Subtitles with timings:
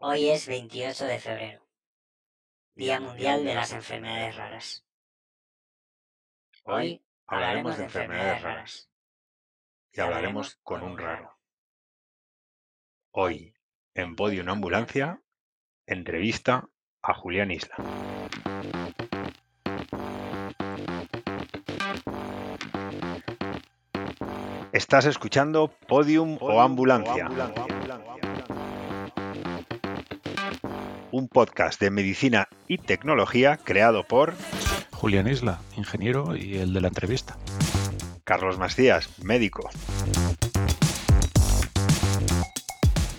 [0.00, 1.66] Hoy es 28 de febrero,
[2.76, 4.86] Día Mundial de las Enfermedades Raras.
[6.62, 8.90] Hoy hablaremos de enfermedades raras
[9.90, 11.36] y hablaremos con un raro.
[13.10, 13.56] Hoy,
[13.94, 15.20] en Podium Ambulancia,
[15.84, 16.68] entrevista
[17.02, 17.74] a Julián Isla.
[24.70, 27.28] Estás escuchando Podium o Ambulancia,
[31.18, 34.34] un podcast de medicina y tecnología creado por
[34.92, 37.36] Julián Isla, ingeniero y el de la entrevista.
[38.22, 39.68] Carlos Macías, médico.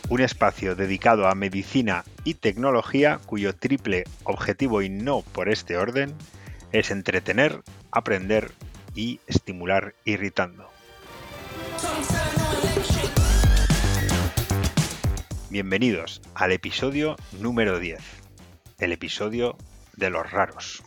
[0.08, 6.16] Un espacio dedicado a medicina y tecnología cuyo triple objetivo y no por este orden
[6.72, 7.62] es entretener,
[7.92, 8.54] aprender
[8.96, 10.70] y estimular irritando.
[15.52, 18.00] Bienvenidos al episodio número 10,
[18.78, 19.58] el episodio
[19.98, 20.84] de los raros.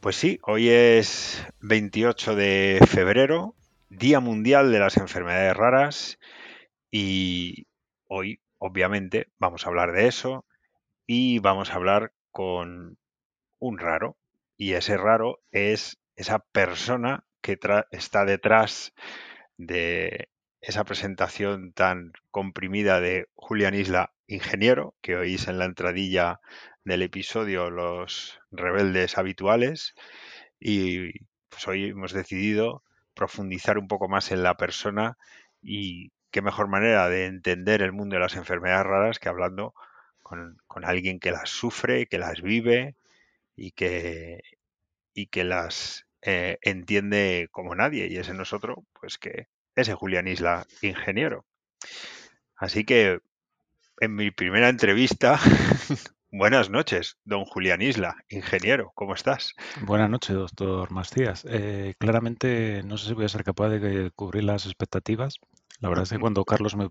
[0.00, 3.54] Pues sí, hoy es 28 de febrero,
[3.88, 6.18] Día Mundial de las Enfermedades Raras
[6.90, 7.68] y
[8.08, 10.44] hoy obviamente vamos a hablar de eso
[11.06, 12.98] y vamos a hablar con
[13.60, 14.16] un raro
[14.56, 17.56] y ese raro es esa persona que
[17.92, 18.92] está detrás
[19.56, 20.29] de
[20.60, 26.40] esa presentación tan comprimida de Julián Isla, ingeniero, que oís en la entradilla
[26.84, 29.94] del episodio Los rebeldes habituales.
[30.60, 31.12] Y
[31.48, 32.82] pues hoy hemos decidido
[33.14, 35.16] profundizar un poco más en la persona
[35.62, 39.74] y qué mejor manera de entender el mundo de las enfermedades raras que hablando
[40.22, 42.96] con, alguien que las sufre, que las vive
[43.56, 44.40] y que,
[45.14, 48.08] y que las eh, entiende como nadie.
[48.08, 49.48] Y ese nosotros, pues que
[49.80, 51.46] ese Julián Isla, ingeniero.
[52.56, 53.20] Así que
[54.00, 55.38] en mi primera entrevista,
[56.30, 59.54] buenas noches, don Julián Isla, ingeniero, ¿cómo estás?
[59.82, 61.44] Buenas noches, doctor Macías.
[61.48, 65.36] Eh, claramente no sé si voy a ser capaz de cubrir las expectativas.
[65.80, 66.90] La verdad es que cuando Carlos me,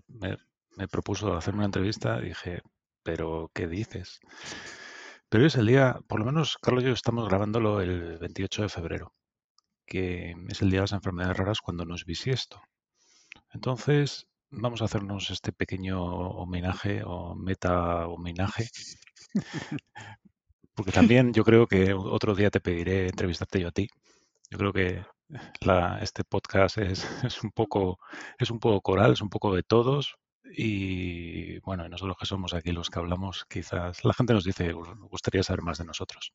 [0.76, 2.62] me propuso hacer una entrevista, dije,
[3.02, 4.20] pero ¿qué dices?
[5.28, 8.68] Pero es el día, por lo menos Carlos y yo estamos grabándolo el 28 de
[8.68, 9.14] febrero,
[9.86, 12.60] que es el día de las enfermedades raras cuando no es bisiesto.
[13.52, 18.68] Entonces, vamos a hacernos este pequeño homenaje o meta homenaje.
[20.74, 23.88] Porque también yo creo que otro día te pediré entrevistarte yo a ti.
[24.50, 25.04] Yo creo que
[26.00, 27.98] este podcast es, es, un poco,
[28.38, 30.16] es un poco coral, es un poco de todos.
[30.44, 35.42] Y bueno, nosotros que somos aquí los que hablamos, quizás la gente nos dice, gustaría
[35.42, 36.32] saber más de nosotros.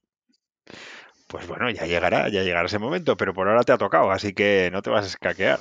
[1.28, 4.34] Pues bueno, ya llegará, ya llegará ese momento, pero por ahora te ha tocado, así
[4.34, 5.60] que no te vas a escaquear.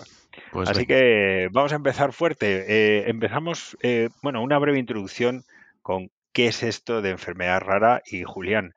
[0.53, 2.65] Pues así que vamos a empezar fuerte.
[2.69, 5.45] Eh, empezamos, eh, bueno, una breve introducción
[5.83, 8.75] con qué es esto de enfermedad rara y Julián,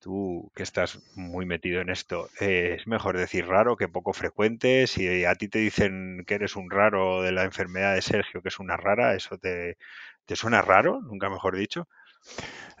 [0.00, 4.86] tú que estás muy metido en esto, eh, ¿es mejor decir raro que poco frecuente?
[4.86, 8.48] Si a ti te dicen que eres un raro de la enfermedad de Sergio, que
[8.48, 9.76] es una rara, ¿eso te,
[10.24, 11.00] te suena raro?
[11.00, 11.88] Nunca mejor dicho.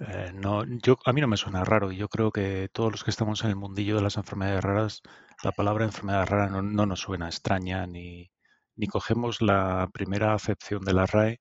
[0.00, 3.04] Eh, no, yo, a mí no me suena raro y yo creo que todos los
[3.04, 5.02] que estamos en el mundillo de las enfermedades raras,
[5.42, 8.30] la palabra enfermedad rara no, nos suena extraña ni,
[8.76, 11.40] ni cogemos la primera acepción de la RAE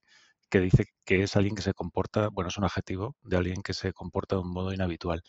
[0.50, 3.74] que dice que es alguien que se comporta, bueno, es un adjetivo de alguien que
[3.74, 5.22] se comporta de un modo inhabitual.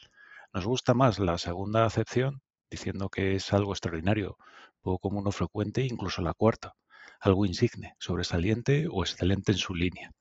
[0.54, 2.40] Nos gusta más la segunda acepción,
[2.70, 4.36] diciendo que es algo extraordinario,
[4.80, 6.74] poco común o frecuente, incluso la cuarta,
[7.20, 10.12] algo insigne, sobresaliente o excelente en su línea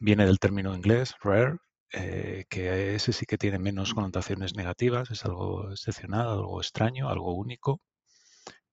[0.00, 1.58] viene del término inglés rare,
[1.92, 7.34] eh, que ese sí que tiene menos connotaciones negativas, es algo excepcional, algo extraño, algo
[7.34, 7.80] único.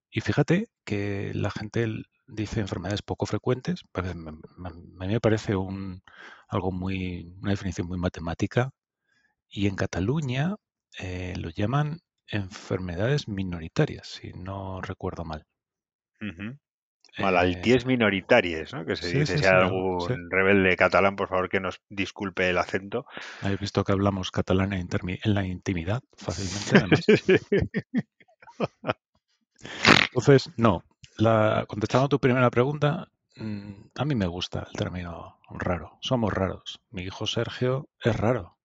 [0.10, 1.88] Y fíjate que la gente
[2.28, 6.04] dice enfermedades poco frecuentes, a mí me parece un,
[6.48, 8.72] algo muy, una definición muy matemática,
[9.50, 10.56] y en Cataluña
[11.00, 15.46] eh, lo llaman enfermedades minoritarias, si no recuerdo mal.
[17.20, 18.86] Malalties eh, minoritarias, ¿no?
[18.86, 23.06] Que se dice, si hay algún rebelde catalán, por favor que nos disculpe el acento.
[23.44, 24.88] He visto que hablamos catalán en,
[25.24, 27.40] la intimidad fácilmente,
[30.08, 30.84] Entonces, no.
[31.18, 35.98] La, contestando a tu primera pregunta, mm, a mí me gusta el término raro.
[36.02, 36.82] Somos raros.
[36.90, 38.58] Mi hijo Sergio es raro.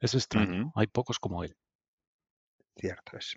[0.00, 0.72] Es extraño.
[0.74, 1.56] Hay pocos como él.
[2.76, 3.36] Cierto es.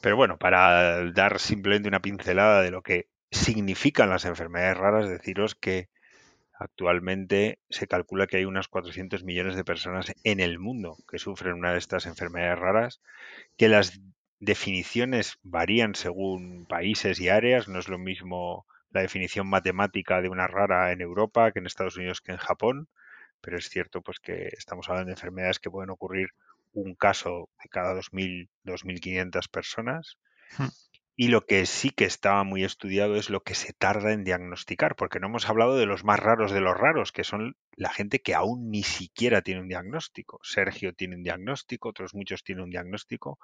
[0.00, 5.54] Pero bueno, para dar simplemente una pincelada de lo que significan las enfermedades raras, deciros
[5.54, 5.88] que
[6.52, 11.54] actualmente se calcula que hay unas 400 millones de personas en el mundo que sufren
[11.54, 13.00] una de estas enfermedades raras,
[13.56, 14.00] que las
[14.40, 20.48] definiciones varían según países y áreas, no es lo mismo la definición matemática de una
[20.48, 22.88] rara en Europa que en Estados Unidos que en Japón,
[23.40, 26.30] pero es cierto pues que estamos hablando de enfermedades que pueden ocurrir
[26.72, 30.18] un caso de cada 2.000, 2.500 personas.
[31.22, 34.96] Y lo que sí que estaba muy estudiado es lo que se tarda en diagnosticar,
[34.96, 38.22] porque no hemos hablado de los más raros de los raros, que son la gente
[38.22, 40.40] que aún ni siquiera tiene un diagnóstico.
[40.42, 43.38] Sergio tiene un diagnóstico, otros muchos tienen un diagnóstico,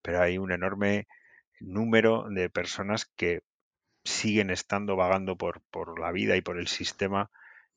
[0.00, 1.08] pero hay un enorme
[1.60, 3.42] número de personas que
[4.02, 7.30] siguen estando vagando por, por la vida y por el sistema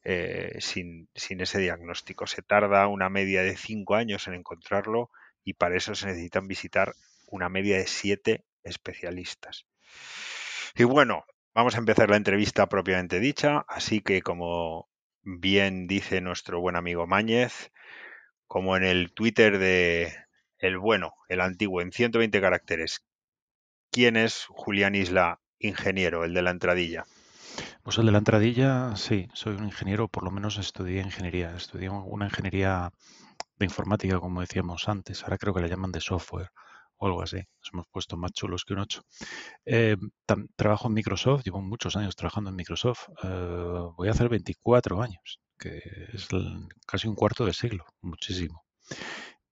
[0.06, 2.28] eh, sin, sin ese diagnóstico.
[2.28, 5.10] Se tarda una media de cinco años en encontrarlo
[5.44, 6.94] y para eso se necesitan visitar
[7.28, 9.66] una media de siete especialistas.
[10.76, 14.90] Y bueno, vamos a empezar la entrevista propiamente dicha, así que como
[15.22, 17.72] bien dice nuestro buen amigo Máñez,
[18.48, 20.14] como en el Twitter de
[20.58, 23.06] El Bueno, el antiguo, en 120 caracteres,
[23.92, 27.06] ¿quién es Julián Isla, ingeniero, el de la entradilla?
[27.84, 31.90] Pues el de la entradilla, sí, soy un ingeniero, por lo menos estudié ingeniería, estudié
[31.90, 32.92] una ingeniería
[33.58, 36.52] de informática, como decíamos antes, ahora creo que le llaman de software
[37.08, 37.38] algo así.
[37.38, 39.02] Nos hemos puesto más chulos que un 8.
[39.66, 39.98] Eh,
[40.56, 43.08] trabajo en Microsoft, llevo muchos años trabajando en Microsoft.
[43.24, 45.82] Eh, voy a hacer 24 años, que
[46.14, 46.28] es
[46.86, 48.64] casi un cuarto de siglo, muchísimo.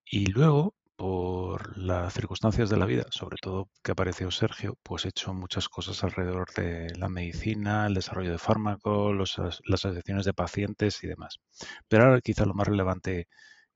[0.06, 5.10] Y luego, por las circunstancias de la vida, sobre todo que apareció Sergio, pues he
[5.10, 11.04] hecho muchas cosas alrededor de la medicina, el desarrollo de fármacos, las asociaciones de pacientes
[11.04, 11.40] y demás.
[11.88, 13.28] Pero ahora quizá lo más relevante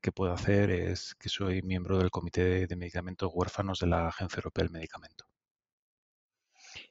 [0.06, 4.38] que puedo hacer es que soy miembro del Comité de Medicamentos Huérfanos de la Agencia
[4.38, 5.24] Europea del Medicamento.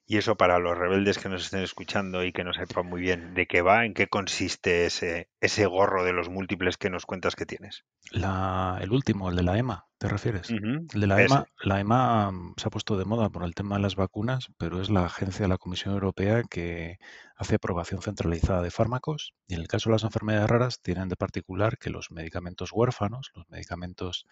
[0.05, 3.33] Y eso para los rebeldes que nos estén escuchando y que no sepan muy bien
[3.33, 7.37] de qué va, en qué consiste ese, ese gorro de los múltiples que nos cuentas
[7.37, 7.85] que tienes.
[8.11, 10.47] La, el último, el de la EMA, ¿te refieres?
[10.47, 11.21] De la.
[11.21, 14.49] EMA, la EMA mm, se ha puesto de moda por el tema de las vacunas,
[14.57, 16.99] pero es la agencia de la Comisión Europea que
[17.35, 21.15] hace aprobación centralizada de fármacos y en el caso de las enfermedades raras tienen de
[21.15, 24.27] particular que los medicamentos huérfanos, los medicamentos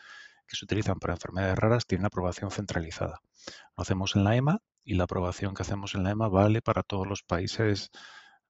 [0.48, 3.22] que se utilizan para enfermedades raras, tienen aprobación centralizada.
[3.75, 6.84] Lo hacemos en la EMA y la aprobación que hacemos en la EMA vale para
[6.84, 7.90] todos los países,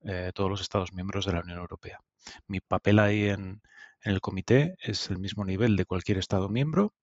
[0.03, 1.99] eh, todos los Estados miembros de la Unión Europea.
[2.47, 3.61] Mi papel ahí en,
[4.01, 6.93] en el comité es el mismo nivel de cualquier Estado miembro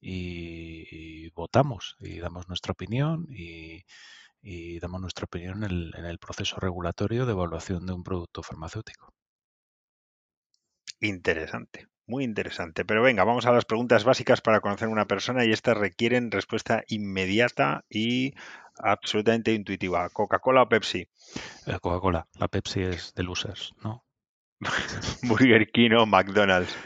[0.00, 3.84] y, y votamos y damos nuestra opinión y,
[4.40, 8.42] y damos nuestra opinión en el, en el proceso regulatorio de evaluación de un producto
[8.42, 9.12] farmacéutico.
[11.00, 12.84] Interesante, muy interesante.
[12.84, 16.30] Pero venga, vamos a las preguntas básicas para conocer a una persona y estas requieren
[16.30, 18.34] respuesta inmediata y
[18.76, 20.08] absolutamente intuitiva.
[20.10, 21.08] ¿Coca-Cola o Pepsi?
[21.66, 24.04] La Coca-Cola, la Pepsi es de losers, ¿no?
[25.22, 26.76] Burger King o McDonald's.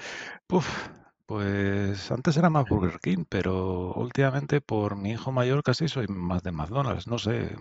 [0.47, 0.89] Puf,
[1.33, 6.43] pues antes era más Burger King, pero últimamente por mi hijo mayor casi soy más
[6.43, 7.07] de McDonald's.
[7.07, 7.57] No sé,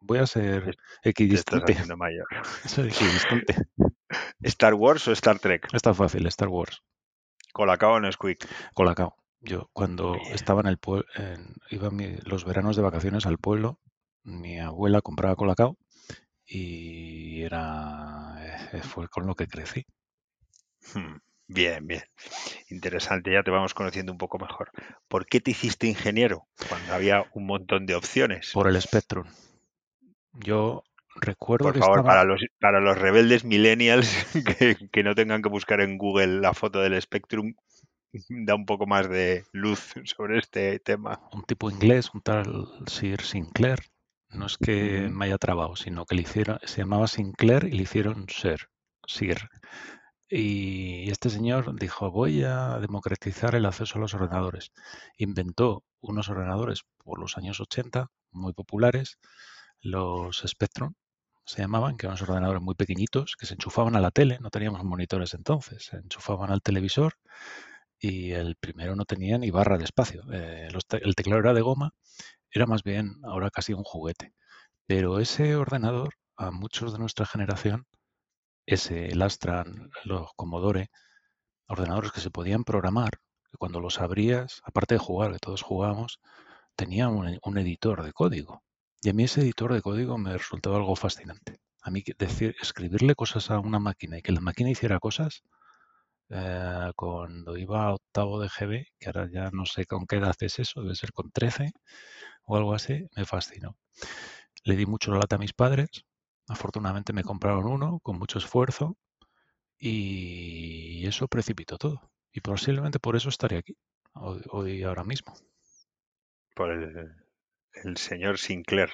[0.00, 1.74] voy a ser equidistante.
[1.96, 2.26] mayor.
[2.66, 3.54] Soy equidistante.
[4.42, 5.68] ¿Star Wars o Star Trek?
[5.72, 6.82] Está fácil, Star Wars.
[7.54, 8.46] ¿Colacao o Nesquik?
[8.74, 9.16] Colacao.
[9.40, 11.06] Yo cuando estaba en el pueblo,
[11.70, 13.80] iba mi- los veranos de vacaciones al pueblo,
[14.22, 15.78] mi abuela compraba Colacao
[16.44, 18.36] y era
[18.72, 19.86] eh, fue con lo que crecí.
[20.94, 22.02] Hmm, Bien, bien.
[22.70, 24.70] Interesante, ya te vamos conociendo un poco mejor.
[25.08, 28.50] ¿Por qué te hiciste ingeniero cuando había un montón de opciones?
[28.52, 29.26] Por el Spectrum.
[30.32, 30.82] Yo
[31.16, 34.26] recuerdo Por que favor, estaba para los, para los rebeldes millennials
[34.58, 37.54] que, que no tengan que buscar en Google la foto del Spectrum,
[38.28, 41.20] da un poco más de luz sobre este tema.
[41.32, 43.80] un tipo inglés, un tal Sir Sinclair.
[44.30, 47.82] No es que me haya trabado, sino que le hicieron, se llamaba Sinclair y le
[47.82, 48.68] hicieron Sir.
[49.06, 49.48] Sir.
[50.28, 54.72] Y este señor dijo, voy a democratizar el acceso a los ordenadores.
[55.18, 59.18] Inventó unos ordenadores por los años 80, muy populares,
[59.80, 60.94] los Spectrum,
[61.44, 64.82] se llamaban, que eran ordenadores muy pequeñitos que se enchufaban a la tele, no teníamos
[64.82, 67.14] monitores entonces, se enchufaban al televisor
[67.98, 70.24] y el primero no tenía ni barra de espacio.
[70.32, 70.68] Eh,
[71.02, 71.92] el teclado era de goma,
[72.50, 74.34] era más bien ahora casi un juguete.
[74.86, 77.86] Pero ese ordenador, a muchos de nuestra generación,
[78.66, 79.18] ese, el
[80.04, 80.90] los Commodore,
[81.68, 86.20] ordenadores que se podían programar, que cuando los abrías, aparte de jugar, que todos jugábamos,
[86.76, 88.62] tenía un, un editor de código.
[89.02, 91.60] Y a mí ese editor de código me resultaba algo fascinante.
[91.82, 95.42] A mí decir, escribirle cosas a una máquina y que la máquina hiciera cosas,
[96.30, 100.34] eh, cuando iba a octavo de GB, que ahora ya no sé con qué edad
[100.40, 101.72] es eso, debe ser con 13
[102.46, 103.76] o algo así, me fascinó.
[104.64, 106.06] Le di mucho la lata a mis padres,
[106.48, 108.96] afortunadamente me compraron uno con mucho esfuerzo
[109.78, 112.10] y eso precipitó todo.
[112.32, 113.76] Y posiblemente por eso estaré aquí,
[114.14, 115.34] hoy, hoy ahora mismo.
[116.54, 117.14] Por el,
[117.74, 118.90] el señor Sinclair.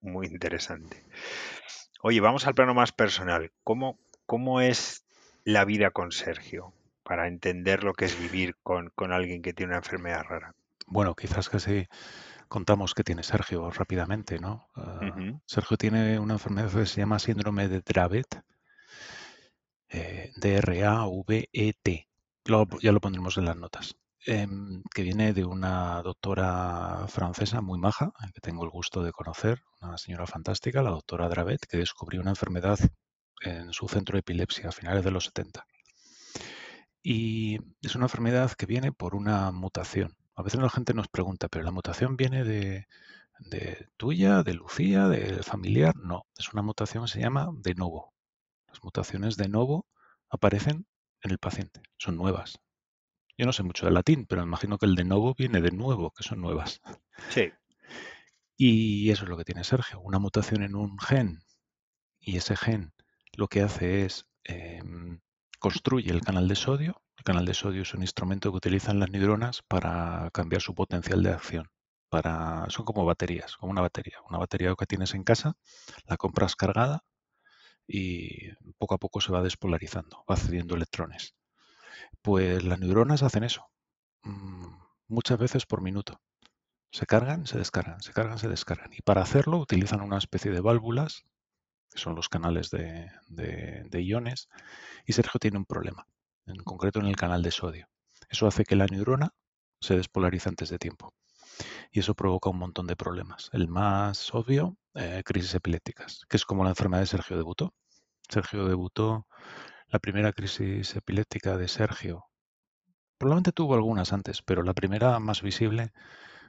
[0.00, 1.04] Muy interesante.
[2.02, 3.52] Oye, vamos al plano más personal.
[3.62, 5.04] ¿Cómo, cómo es
[5.44, 6.74] la vida con Sergio?
[7.04, 10.54] Para entender lo que es vivir con, con alguien que tiene una enfermedad rara.
[10.86, 11.86] Bueno, quizás que sí
[12.52, 14.68] contamos que tiene Sergio rápidamente, ¿no?
[14.76, 15.42] Uh, Ujú.
[15.46, 18.42] Sergio tiene una enfermedad que se llama síndrome de Dravet,
[19.88, 22.08] eh, D-R-A-V-E-T.
[22.82, 23.96] Ya lo pondremos en las notas.
[24.26, 29.62] Em, que viene de una doctora francesa muy maja, que tengo el gusto de conocer,
[29.80, 32.78] una señora fantástica, la doctora Dravet, que descubrió una enfermedad
[33.40, 35.64] en su centro de epilepsia a finales de los 70.
[37.02, 40.14] Y es una enfermedad que viene por una mutación.
[40.34, 42.86] A veces la gente nos pregunta, ¿pero la mutación viene de,
[43.38, 45.96] de tuya, de Lucía, del familiar?
[45.96, 48.12] No, es una mutación que se llama de novo.
[48.68, 49.86] Las mutaciones de novo
[50.30, 50.86] aparecen
[51.22, 52.58] en el paciente, son nuevas.
[53.36, 55.70] Yo no sé mucho de latín, pero me imagino que el de novo viene de
[55.70, 56.80] nuevo, que son nuevas.
[57.30, 57.50] Sí.
[58.54, 61.42] Y eso es lo que tiene Sergio, una mutación en un gen.
[62.20, 62.92] Y ese gen
[63.32, 65.20] lo que hace es em,
[65.58, 67.02] construye el canal de sodio.
[67.22, 71.22] El canal de sodio es un instrumento que utilizan las neuronas para cambiar su potencial
[71.22, 71.70] de acción.
[72.08, 74.16] Para, son como baterías, como una batería.
[74.28, 75.56] Una batería que tienes en casa,
[76.06, 77.04] la compras cargada
[77.86, 81.36] y poco a poco se va despolarizando, va cediendo electrones.
[82.22, 83.70] Pues las neuronas hacen eso,
[84.24, 84.66] mm,
[85.06, 86.20] muchas veces por minuto.
[86.90, 88.92] Se cargan, se descargan, se cargan, se descargan.
[88.94, 91.22] Y para hacerlo utilizan una especie de válvulas,
[91.88, 94.48] que son los canales de, iones,
[95.06, 96.04] y Sergio tiene un problema,
[96.46, 97.88] en concreto en el canal de sodio.
[98.28, 99.34] Eso hace que la neurona
[99.80, 101.12] se despolarice antes de tiempo.
[101.90, 103.50] Y eso provoca un montón de problemas.
[103.52, 107.74] El más obvio, eh, crisis epilépticas, que es como la enfermedad de Sergio debutó.
[108.28, 109.26] Sergio debutó,
[109.88, 112.26] la primera crisis epiléptica de Sergio,
[113.18, 115.92] probablemente tuvo algunas antes, pero la primera más visible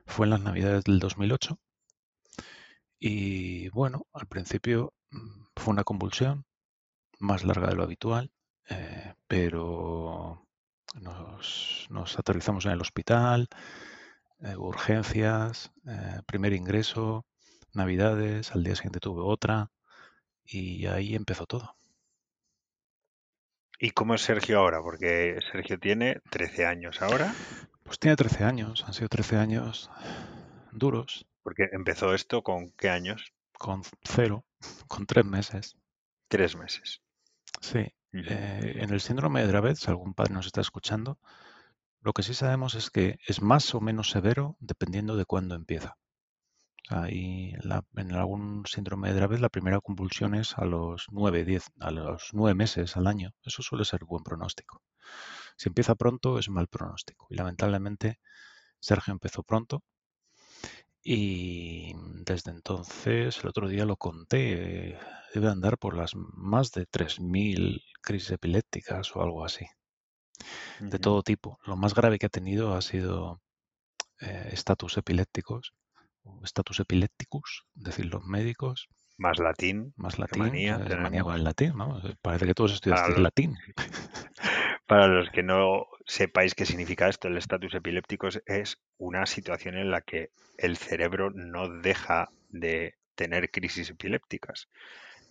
[0.05, 1.59] fue en las navidades del 2008.
[2.99, 6.45] Y bueno, al principio mm, fue una convulsión
[7.19, 8.31] más larga de lo habitual,
[8.69, 10.47] eh, pero
[11.01, 13.47] nos, nos aterrizamos en el hospital,
[14.41, 17.25] eh, urgencias, eh, primer ingreso,
[17.73, 19.71] navidades, al día siguiente tuve otra
[20.45, 21.75] y ahí empezó todo.
[23.79, 24.81] ¿Y cómo es Sergio ahora?
[24.81, 27.33] Porque Sergio tiene 13 años ahora,
[27.83, 29.89] Pues tiene 13 años, han sido 13 años
[30.71, 33.33] duros, porque empezó esto con qué años?
[33.57, 34.45] con cero,
[34.87, 35.75] con tres meses.
[36.27, 37.01] Tres meses.
[37.61, 41.19] Sí, Eh, en el síndrome de Dravet, si algún padre nos está escuchando,
[42.01, 45.97] lo que sí sabemos es que es más o menos severo dependiendo de cuándo empieza.
[47.09, 51.65] Y la- en algún síndrome de Dravet la primera convulsión es a los 9, 10,
[51.79, 53.31] a los 9 meses al año.
[53.43, 54.81] Eso suele ser buen pronóstico.
[55.57, 57.27] Si empieza pronto es mal pronóstico.
[57.29, 58.19] Y lamentablemente
[58.79, 59.83] Sergio empezó pronto
[61.03, 61.93] y
[62.25, 64.99] desde entonces, el otro día lo conté, eh,
[65.33, 69.65] debe andar por las más de 3.000 crisis epilépticas o algo así,
[70.79, 71.59] de todo tipo.
[71.65, 73.41] Lo más grave que ha tenido ha sido
[74.21, 75.73] eh, estatus epilépticos,
[76.23, 81.43] o estatus epilépticus, decir los médicos, Más latín, más latín, manía es manía con el
[81.43, 81.99] latín, ¿no?
[81.99, 83.55] Eh, Parece que todos los, latín.
[84.93, 89.89] para los que no sepáis qué significa esto, el estatus epiléptico es- una situación en
[89.89, 94.69] la que el cerebro no deja de tener crisis epilépticas.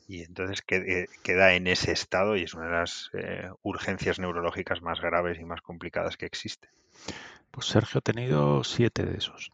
[0.09, 4.83] Y entonces quede- queda en ese estado y es una de las eh, urgencias neurológicas
[4.83, 6.69] más graves y más complicadas que existe.
[7.53, 9.53] Pues Sergio ha tenido siete de esos.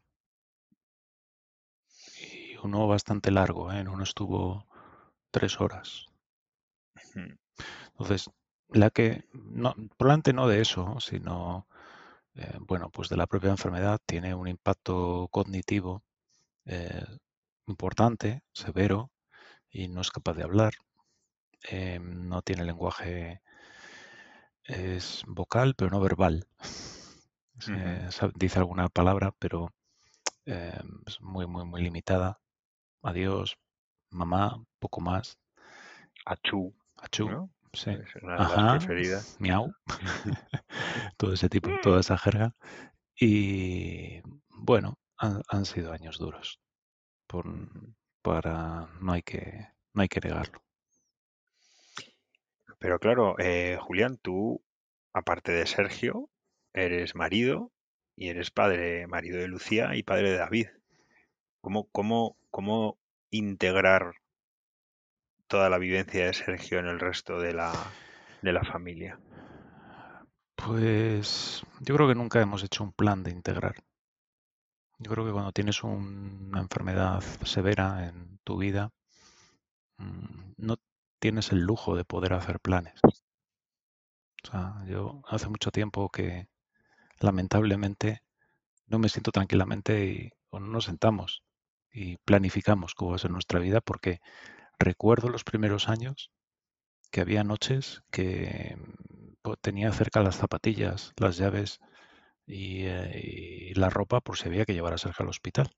[2.18, 3.80] Y uno bastante largo, ¿eh?
[3.80, 4.66] En uno estuvo
[5.30, 6.06] tres horas.
[7.92, 8.30] Entonces,
[8.70, 11.66] la que, no, probablemente no de eso, sino,
[12.34, 16.02] eh, bueno, pues de la propia enfermedad tiene un impacto cognitivo
[16.66, 17.04] eh,
[17.66, 19.10] importante, severo,
[19.70, 20.74] y no es capaz de hablar,
[21.70, 23.42] eh, no tiene lenguaje,
[24.64, 26.46] es vocal, pero no verbal.
[28.36, 29.72] Dice alguna palabra, pero
[30.44, 32.40] es muy, muy, muy limitada.
[33.02, 33.58] Adiós,
[34.10, 35.38] mamá, poco más.
[36.24, 37.50] Achú, Achú, ¿no?
[37.78, 37.90] Sí.
[37.90, 39.36] Es una de las Ajá, preferidas.
[39.40, 39.72] miau.
[41.16, 42.54] todo ese tipo, toda esa jerga.
[43.20, 46.60] Y bueno, han, han sido años duros.
[47.26, 47.46] Por,
[48.22, 50.62] para, no hay que, no hay que negarlo.
[52.78, 54.62] Pero claro, eh, Julián, tú,
[55.12, 56.30] aparte de Sergio,
[56.72, 57.72] eres marido
[58.16, 60.68] y eres padre, marido de Lucía y padre de David.
[61.60, 62.98] ¿Cómo, cómo, cómo
[63.30, 64.14] integrar
[65.48, 67.98] toda la vivencia de Sergio en el resto de la,
[68.42, 69.20] de la familia?
[70.56, 73.76] Pues yo creo que nunca hemos hecho un plan de integrar.
[74.98, 78.92] Yo creo que cuando tienes un- una enfermedad severa en tu vida,
[79.98, 80.76] mm, no
[81.20, 82.98] tienes el lujo de poder hacer planes.
[83.04, 86.48] O sea, yo hace mucho tiempo que
[87.20, 88.22] lamentablemente
[88.86, 91.42] no me siento tranquilamente y o no nos sentamos
[91.92, 94.20] y planificamos cómo va a ser nuestra vida porque
[94.78, 96.30] recuerdo los primeros años
[97.10, 101.80] que había noches que mm, tenía cerca las zapatillas, las llaves
[102.46, 105.70] y, eh, y la ropa por si había que llevar a Sergio al hospital.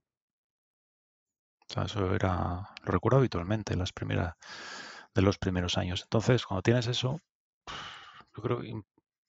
[1.70, 4.34] O sea, eso era, lo recuerdo habitualmente las primeras,
[5.14, 6.02] de los primeros años.
[6.02, 7.20] Entonces, cuando tienes eso,
[8.36, 8.74] yo creo que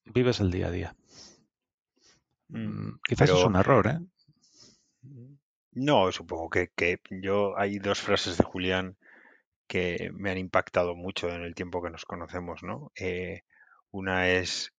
[0.06, 0.96] vives el día a día.
[2.50, 4.00] Mm, Mm, Quizás es un error, ¿eh?
[5.74, 8.98] no, supongo que, que yo hay dos frases de Julián
[9.72, 12.92] que me han impactado mucho en el tiempo que nos conocemos, ¿no?
[12.94, 13.44] Eh,
[13.92, 14.74] una es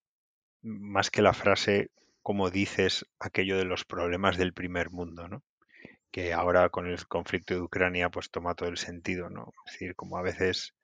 [0.61, 5.43] más que la frase, como dices aquello de los problemas del primer mundo, ¿no?
[6.11, 9.55] Que ahora con el conflicto de Ucrania pues toma todo el sentido, ¿no?
[9.67, 10.75] Es decir, como a veces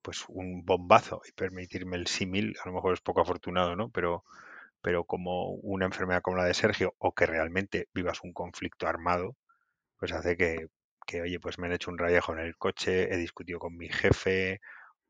[0.00, 3.90] pues un bombazo, y permitirme el símil, a lo mejor es poco afortunado, ¿no?
[3.90, 4.24] Pero,
[4.80, 9.36] pero como una enfermedad como la de Sergio, o que realmente vivas un conflicto armado,
[9.98, 10.68] pues hace que,
[11.10, 13.88] que, oye, pues me han hecho un rayejo en el coche, he discutido con mi
[13.88, 14.60] jefe,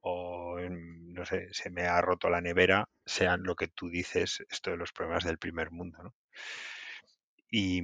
[0.00, 4.70] o no sé, se me ha roto la nevera, sean lo que tú dices, esto
[4.72, 6.14] de los problemas del primer mundo, ¿no?
[7.50, 7.82] Y,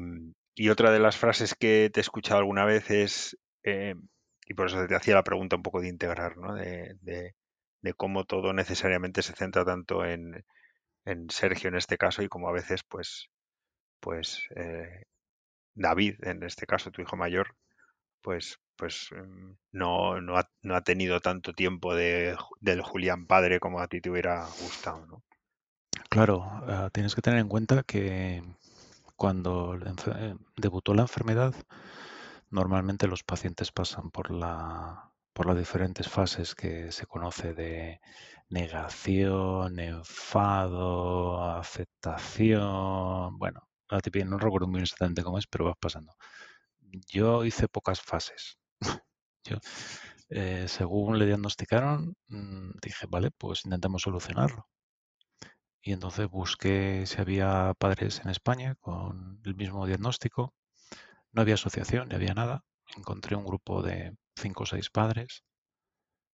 [0.54, 3.94] y otra de las frases que te he escuchado alguna vez es, eh,
[4.46, 6.54] y por eso te hacía la pregunta un poco de integrar, ¿no?
[6.54, 7.34] De, de-
[7.82, 10.44] de cómo todo necesariamente se centra tanto en,
[11.06, 13.28] en Sergio en este caso y como a veces, pues,
[14.00, 15.04] pues eh,
[15.74, 17.56] David, en este caso tu hijo mayor,
[18.26, 23.60] pues, pues mm, no, no ha, no ha tenido tanto tiempo de, del Julián padre
[23.60, 25.22] como a ti te hubiera gustado, ¿no?
[26.10, 28.42] Claro, ah, tienes que tener en cuenta que
[29.14, 29.78] cuando
[30.56, 31.54] debutó la enfermedad,
[32.50, 38.00] normalmente los pacientes pasan por la, por las diferentes fases que se conoce de
[38.48, 43.38] negación, enfado, aceptación.
[43.38, 43.68] Bueno,
[44.26, 46.16] no recuerdo muy exactamente cómo es, pero vas pasando.
[47.08, 48.58] Yo hice pocas fases.
[49.44, 49.58] Yo,
[50.30, 54.66] eh, según le diagnosticaron, mm, dije, vale, pues intentamos solucionarlo.
[55.80, 60.54] Y entonces busqué si había padres en España con el mismo diagnóstico.
[61.32, 62.64] No había asociación, ni había nada.
[62.96, 65.44] Encontré un grupo de cinco o seis padres.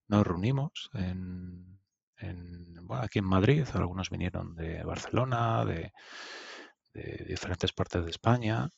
[0.09, 1.81] Nos reunimos en,
[2.19, 3.67] en- bueno, aquí en Madrid.
[3.75, 8.69] Algunos vinieron de Barcelona, de diferentes partes de España,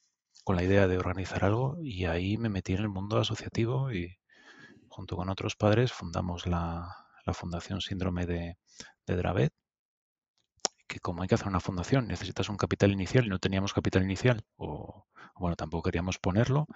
[0.44, 1.78] con la idea de organizar algo.
[1.82, 4.16] Y ahí me metí en el mundo asociativo y
[4.88, 6.88] junto con otros padres fundamos la,
[7.26, 8.58] la Fundación Síndrome de,
[9.06, 9.52] de Dravet
[10.86, 14.02] que como hay que hacer una fundación, necesitas un capital inicial y no teníamos capital
[14.02, 16.66] inicial, o bueno, tampoco queríamos ponerlo,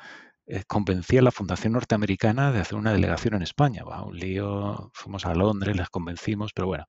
[0.46, 3.84] eh, convencí a la Fundación Norteamericana de hacer una delegación en España.
[3.84, 6.86] Va, un lío, fuimos a Londres, les convencimos, pero bueno,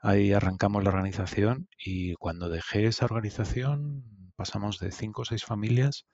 [0.00, 6.06] ahí arrancamos la organización y cuando dejé esa organización pasamos de cinco o seis familias,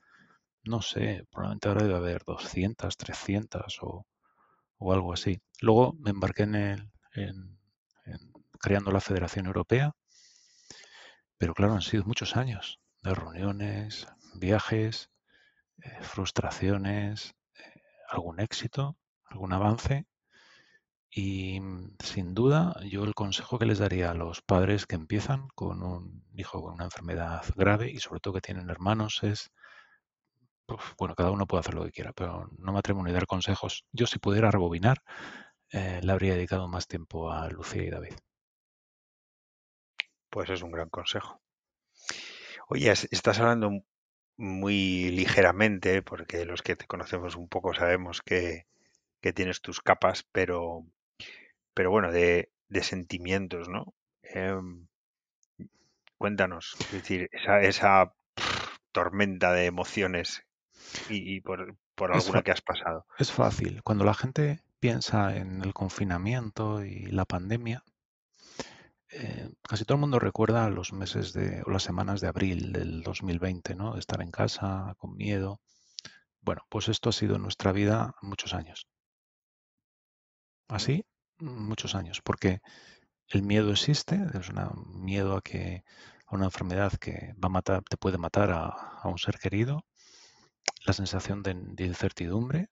[0.65, 4.07] no sé, probablemente ahora debe haber 200, 300 o,
[4.79, 5.41] o algo así.
[5.61, 7.59] Luego me embarqué en, el, en,
[8.07, 9.93] en creando la Federación Europea
[11.41, 15.09] pero claro, han sido muchos años de reuniones, viajes,
[15.83, 17.81] eh, frustraciones, eh,
[18.11, 20.05] algún éxito, algún avance.
[21.13, 25.47] Y mm, sin duda, yo el consejo que les daría a los padres que empiezan
[25.55, 29.53] con un hijo con una enfermedad grave y sobre todo que tienen hermanos es,
[30.69, 33.15] uf, bueno, cada uno puede hacer lo que quiera, pero no me atrevo ni a
[33.15, 33.85] dar consejos.
[33.93, 35.03] Yo si pudiera rebobinar,
[35.73, 38.15] eh, le habría dedicado más tiempo a Lucía y David.
[40.29, 41.41] Pues es un gran consejo.
[42.69, 43.71] Oye, es- estás hablando
[44.37, 48.67] muy ligeramente, porque los que te conocemos un poco sabemos que,
[49.23, 50.87] que tienes tus capas, pero,
[51.75, 53.95] pero bueno, de, de sentimientos, ¿no?
[54.23, 54.87] Em,
[56.19, 58.15] cuéntanos, es decir, esa, esa
[58.93, 60.43] tormenta de emociones
[61.09, 63.07] y, y por, por alguna que has pasado.
[63.19, 63.83] es fácil.
[63.83, 67.85] Cuando la gente piensa en el confinamiento y la pandemia,
[69.13, 73.03] eh, casi todo el mundo recuerda los meses de, o las semanas de abril del
[73.03, 73.97] 2020, ¿no?
[73.97, 75.61] Estar en casa con miedo.
[76.41, 78.87] Bueno, pues esto ha sido nuestra vida muchos años.
[80.69, 81.05] Así,
[81.41, 82.61] muchos años, porque
[83.29, 85.85] el miedo existe, es un miedo a que
[86.27, 89.85] a una enfermedad que va a matar, te puede matar a, un ser querido,
[90.85, 92.69] la sensación de, de incertidumbre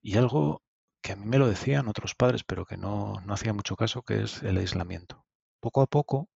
[0.00, 0.62] y algo
[1.02, 4.02] que a mí me lo decían otros padres, pero que no, no hacía mucho caso,
[4.02, 5.24] que es el aislamiento.
[5.60, 6.28] Poco a poco,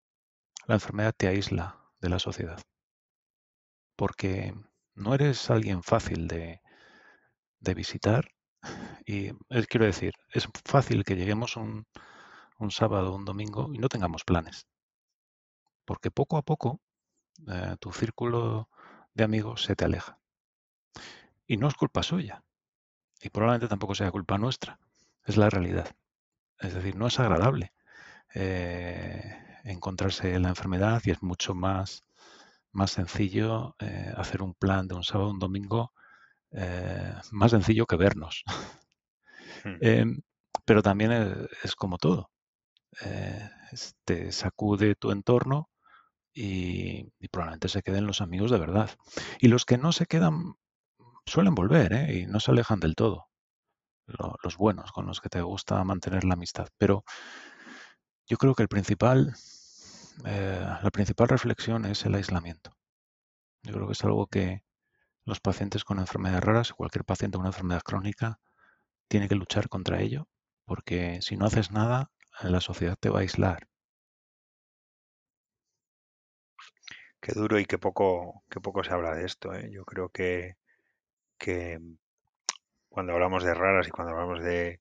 [0.67, 2.61] la enfermedad te aísla de la sociedad,
[3.97, 4.55] porque
[4.95, 6.61] no eres alguien fácil de,
[7.61, 8.31] de visitar
[9.07, 9.33] Y
[9.69, 11.87] quiero decir, es fácil que lleguemos un,
[12.59, 14.67] un sábado un domingo y no tengamos planes.
[15.85, 16.81] Porque poco a poco
[17.49, 18.69] eh, tu círculo
[19.15, 20.19] de amigos se te aleja.
[21.47, 22.45] Y no es culpa suya.
[23.21, 24.79] Y probablemente tampoco sea culpa nuestra.
[25.25, 25.95] Es la realidad.
[26.59, 27.73] Es decir, no es agradable
[28.35, 29.23] eh,
[29.65, 32.05] encontrarse en la enfermedad y es mucho más,
[32.73, 35.93] más sencillo eh, hacer un plan de un sábado un domingo,
[36.53, 38.45] más sencillo que vernos.
[39.65, 39.77] Hmm.
[39.83, 40.23] Em,
[40.65, 41.13] pero también
[41.63, 42.31] es, como todo.
[44.05, 45.71] te sacude tu entorno
[46.35, 48.91] y, probablemente se queden los amigos de verdad.
[49.41, 50.55] Y los que no se quedan
[51.27, 52.21] suelen volver ¿eh?
[52.21, 53.29] y no se alejan del todo.
[54.43, 56.69] los buenos con los que te gusta mantener la amistad.
[56.79, 57.05] Pero
[58.27, 59.35] yo creo que el principal,
[60.25, 62.77] eh, la principal reflexión es el aislamiento.
[63.63, 64.63] Yo creo que es algo que
[65.31, 68.41] los pacientes con enfermedades raras, cualquier paciente con una enfermedad crónica,
[69.09, 70.29] tiene que luchar contra ello,
[70.67, 72.11] porque si no haces nada,
[72.43, 73.71] la sociedad te va a aislar
[77.21, 79.53] Qué duro y qué poco, qué poco se habla de esto.
[79.55, 79.71] ¿eh?
[79.71, 80.57] Yo creo que,
[81.39, 81.79] que
[82.89, 84.81] cuando hablamos de raras y cuando hablamos de,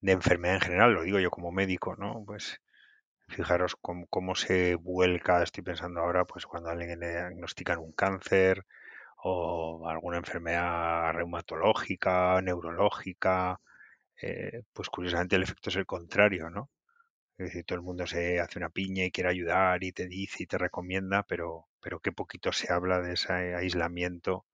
[0.00, 2.24] de enfermedad en general, lo digo yo como médico, ¿no?
[2.26, 2.60] Pues
[3.28, 8.66] fijaros cómo, cómo, se vuelca, estoy pensando ahora, pues cuando alguien le diagnostican un cáncer
[9.28, 13.60] o alguna enfermedad reumatológica, neurológica,
[14.22, 16.70] eh, pues curiosamente el efecto es el contrario, ¿no?
[17.36, 20.44] Es decir, todo el mundo se hace una piña y quiere ayudar y te dice
[20.44, 24.46] y te recomienda, pero, pero qué poquito se habla de ese aislamiento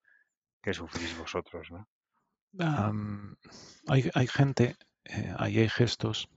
[0.62, 1.86] que sufrís vosotros, ¿no?
[3.88, 6.30] hay, hay, gente, eh, hay gestos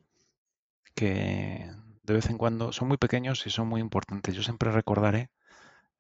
[0.93, 1.71] que
[2.04, 4.36] de vez en cuando son muy pequeños y son muy importantes.
[4.36, 5.30] Yo siempre recordaré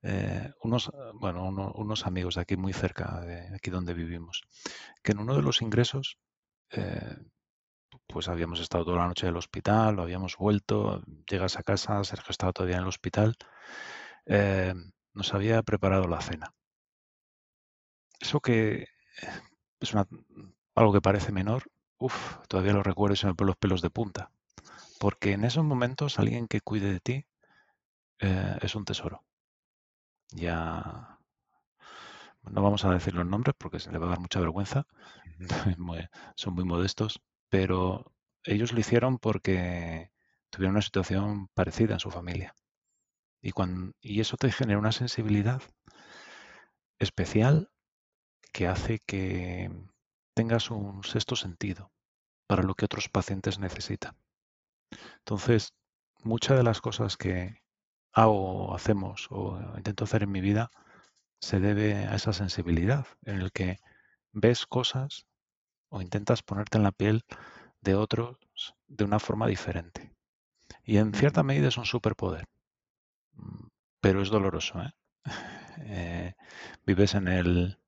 [0.07, 4.43] eh, unos, bueno, unos amigos de aquí muy cerca, de aquí donde vivimos,
[5.01, 6.19] que en uno de los ingresos
[6.69, 7.17] eh,
[8.05, 12.03] pues habíamos estado toda la noche en el hospital, lo habíamos vuelto, llegas a casa,
[12.03, 13.35] Sergio estaba todavía en el hospital,
[14.27, 14.75] eh,
[15.15, 16.53] nos había preparado la cena.
[18.19, 18.87] Eso que
[19.79, 19.95] es
[20.75, 21.63] algo que parece menor,
[21.97, 24.29] uff, todavía lo recuerdo y se me ponen los pelos de punta.
[24.99, 27.25] Porque en esos momentos alguien que cuide de ti
[28.19, 29.23] es un tesoro.
[30.31, 31.19] Ya
[32.43, 34.85] no vamos a decir los nombres porque se le va a dar mucha vergüenza.
[36.35, 40.11] son muy modestos, pero ellos lo hicieron porque
[40.49, 42.55] tuvieron una situación parecida en su familia.
[43.41, 43.51] Y,
[44.01, 45.61] y eso te genera una sensibilidad
[46.99, 47.69] especial
[48.51, 49.69] que hace que
[50.33, 51.91] tengas un sexto sentido
[52.47, 54.15] para lo que otros pacientes necesitan.
[55.19, 55.73] Entonces,
[56.23, 57.61] muchas de las cosas que
[58.15, 60.71] hago o hacemos o intento hacer en mi vida
[61.39, 63.79] se debe a esa sensibilidad en el que
[64.31, 65.27] ves cosas
[65.89, 67.25] o intentas ponerte en la piel
[67.81, 68.37] de otros
[68.87, 70.13] de una forma diferente.
[70.83, 72.45] Y en cierta medida es un superpoder,
[73.33, 73.67] mm,
[74.01, 74.81] pero es doloroso.
[74.81, 74.93] ¿eh?
[75.77, 76.35] Eh,
[76.85, 77.79] vives en el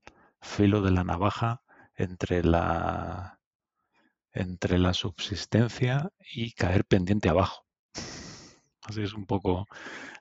[0.41, 1.63] filo de la navaja
[1.95, 3.39] entre la,
[4.33, 7.66] entre la subsistencia y caer pendiente abajo.
[8.87, 9.67] Así es un poco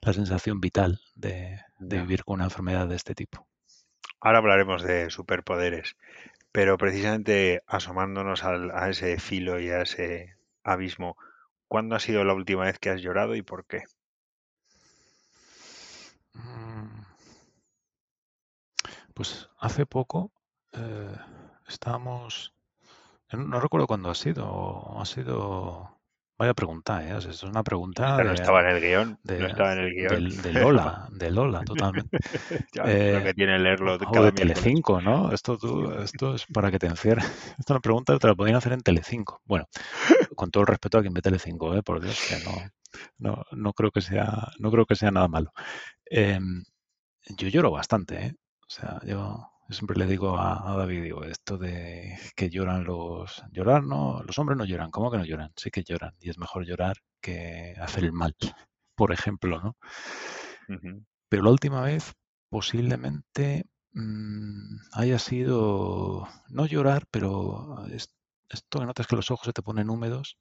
[0.01, 3.47] la sensación vital de vivir con una enfermedad de este tipo.
[4.21, 5.97] Ahora hablaremos de superpoderes.
[6.51, 11.17] Pero precisamente asomándonos a ese filo y a ese abismo,
[11.69, 13.83] ¿cuándo ha sido la última vez que has llorado y por qué?
[16.33, 17.03] Mm.
[19.15, 20.33] Pues hace poco
[20.73, 21.17] eh,
[21.69, 22.55] estábamos,
[23.31, 25.96] no recuerdo cuándo ha sido, ha sido
[26.39, 27.17] Vaya pregunta, ¿eh?
[27.17, 28.23] es una pregunta.
[28.23, 29.19] no estaba en el guion.
[29.23, 30.43] De, no estaba en el guion.
[30.43, 32.19] De, Lola, de Lola, totalmente.
[32.75, 35.33] ya, lo que tiene leerlo o de Telecinco, ¿no?
[35.33, 37.25] Esto, tú, esto es para que te encierres.
[37.59, 39.41] Esta es una pregunta que te la podrían hacer en Telecinco.
[39.47, 39.67] Bueno,
[40.35, 41.83] con todo el respeto a quien ve Telecinco, ¿eh?
[41.83, 42.53] por Dios, que no,
[43.17, 45.53] no, no, creo que sea, no creo que sea nada malo.
[46.05, 46.65] Em,
[47.31, 48.35] yo lloro bastante, ¿eh?
[48.61, 53.43] O sea, yo siempre le digo a, David, digo, esto de que lloran los...
[53.53, 55.53] Llorar, no, los hombres no lloran, ¿cómo que no lloran?
[55.57, 58.35] Sí que lloran y es mejor llorar que hacer el mal,
[58.95, 59.77] por ejemplo, ¿no?
[61.29, 62.13] Pero la última vez
[62.49, 67.87] posiblemente mm, haya sido, no llorar, pero
[68.49, 70.39] esto que notas que los ojos se te ponen húmedos,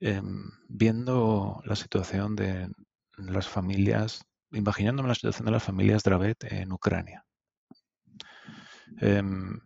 [0.00, 2.68] em, viendo la situación de
[3.16, 7.24] las familias, imaginándome la situación de las familias Dravet en Ucrania.
[9.00, 9.60] Em,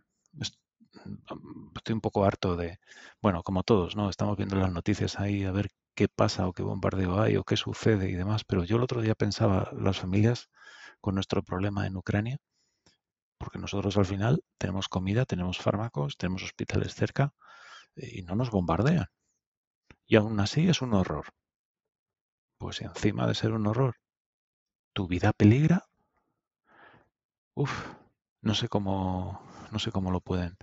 [1.75, 2.79] estoy un poco harto de,
[3.21, 4.09] bueno, como todos, ¿no?
[4.09, 7.57] Estamos viendo las noticias ahí a ver qué pasa o qué bombardeo hay o qué
[7.57, 10.49] sucede y demás, pero yo el otro día pensaba, las familias
[11.01, 12.37] con nuestro problema en Ucrania,
[13.37, 17.33] porque nosotros al final tenemos comida, tenemos fármacos, tenemos hospitales cerca
[17.95, 19.07] y no nos bombardean.
[20.07, 21.25] Y aún así es un horror.
[22.57, 23.97] Pues encima de ser un horror,
[24.93, 25.85] tu vida peligra.
[27.55, 27.73] Uf,
[28.43, 30.57] no sé cómo, no sé cómo lo pueden,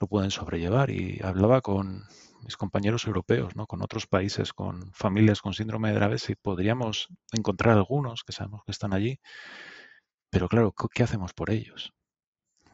[0.00, 0.90] lo pueden sobrellevar.
[0.90, 2.04] Y hablaba con
[2.42, 3.66] mis compañeros europeos, ¿no?
[3.66, 8.62] con otros países, con familias con síndrome de Dravet, si podríamos encontrar algunos que sabemos
[8.64, 9.20] que están allí.
[10.30, 11.92] Pero claro, ¿qué hacemos por ellos?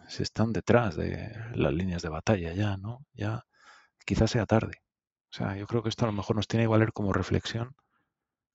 [0.08, 3.04] Si están detrás de las líneas de batalla ya, ¿no?
[3.12, 3.44] Ya
[4.04, 4.82] quizás sea tarde.
[5.32, 7.74] O sea, yo creo que esto a lo mejor nos tiene que valer como reflexión,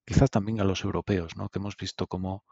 [0.05, 1.49] quizás también a los europeos, ¿no?
[1.49, 2.45] Que hemos visto cómo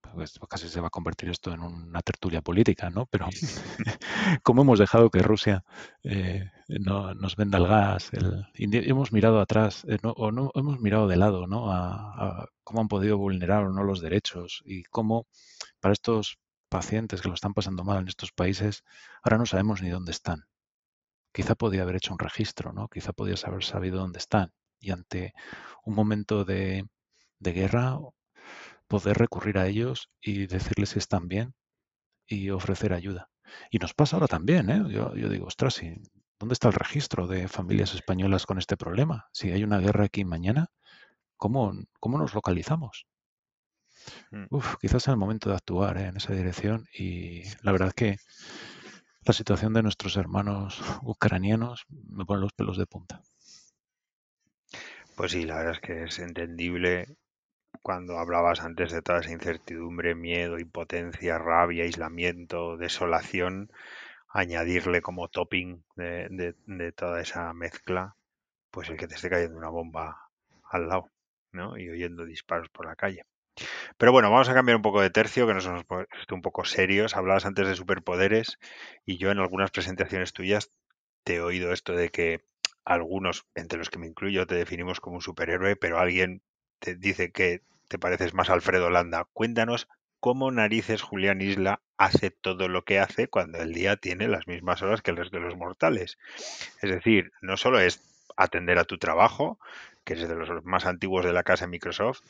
[0.00, 3.06] pues casi se va a convertir esto en una tertulia política, ¿no?
[3.06, 3.26] Pero
[4.42, 5.64] cómo hemos dejado que Rusia
[6.02, 10.80] eh, no, nos venda el gas, el, hemos mirado atrás, eh, no, o no hemos
[10.80, 11.72] mirado de lado, ¿no?
[11.72, 15.26] A, cómo han podido vulnerar o no los derechos y cómo
[15.80, 18.84] para estos pacientes que lo están pasando mal en estos países,
[19.22, 20.44] ahora no sabemos ni dónde están.
[21.32, 22.88] Quizá podía haber hecho un registro, ¿no?
[22.88, 24.52] Quizá podías haber sabido dónde están.
[24.80, 25.32] Y ante
[25.84, 26.86] un momento de,
[27.38, 27.98] de guerra
[28.90, 31.54] poder recurrir a ellos y decirles si están bien
[32.26, 33.30] y ofrecer ayuda.
[33.70, 34.82] Y nos pasa ahora también, ¿eh?
[34.90, 35.80] Yo, digo, ostras,
[36.40, 39.28] ¿dónde está el registro de familias españolas con este problema?
[39.32, 40.72] Si hay una guerra aquí mañana,
[41.36, 43.06] ¿cómo, cómo nos localizamos?
[44.32, 44.46] Mm.
[44.50, 46.06] Uf, quizás es el momento de actuar ¿eh?
[46.06, 48.16] en esa dirección y la verdad que
[49.24, 53.22] la situación de nuestros hermanos ucranianos me pone los pelos de punta.
[55.14, 57.06] Pues sí, la verdad es que es entendible
[57.82, 63.70] cuando hablabas antes de toda esa incertidumbre, miedo, impotencia, rabia, aislamiento, desolación,
[64.28, 68.16] añadirle como topping de, toda esa mezcla,
[68.70, 70.28] pues el que te esté cayendo una bomba
[70.70, 71.10] al lado,
[71.52, 71.78] ¿no?
[71.78, 73.24] Y oyendo disparos por la calle.
[73.98, 76.64] Pero bueno, vamos a cambiar un poco de tercio, que nos hemos puesto un poco
[76.64, 77.16] serios.
[77.16, 78.58] Hablabas antes de superpoderes
[79.04, 80.70] y yo en algunas presentaciones tuyas
[81.24, 82.44] te he oído esto de que
[82.84, 86.42] algunos, entre los que me incluyo, te definimos como un superhéroe, pero alguien
[86.80, 89.26] te dice que te pareces más a Alfredo Landa.
[89.32, 89.88] Cuéntanos
[90.18, 94.82] cómo narices Julián Isla hace todo lo que hace cuando el día tiene las mismas
[94.82, 96.18] horas que el resto de los mortales.
[96.82, 98.02] Es decir, no solo es
[98.36, 99.58] atender a tu trabajo,
[100.04, 102.20] que es de los más antiguos de la casa Microsoft,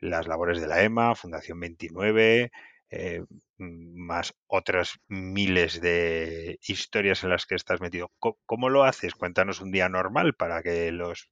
[0.00, 2.52] las labores de la EMA, Fundación 29,
[2.90, 3.24] eh,
[3.58, 8.12] más otras miles de historias en las que estás metido.
[8.18, 9.14] ¿Cómo, lo haces?
[9.14, 11.28] Cuéntanos un día normal para que los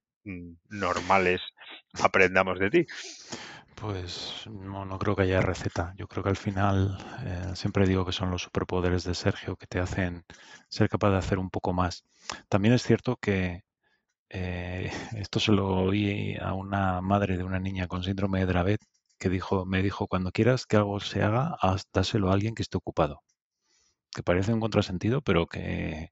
[0.69, 1.41] normales
[2.03, 2.85] aprendamos de ti.
[3.75, 5.93] Pues no, no creo que haya receta.
[5.97, 9.67] Yo creo que al final eh, siempre digo que son los superpoderes de Sergio que
[9.67, 10.25] te hacen
[10.67, 12.03] ser capaz de hacer un poco más.
[12.49, 13.63] También es cierto que
[14.29, 18.81] eh, esto se lo oí a una madre de una niña con síndrome de Dravet
[19.19, 21.57] que dijo, me dijo, cuando quieras que algo se haga,
[21.93, 23.21] dáselo a alguien que esté ocupado.
[24.13, 26.11] Que parece un contrasentido, pero que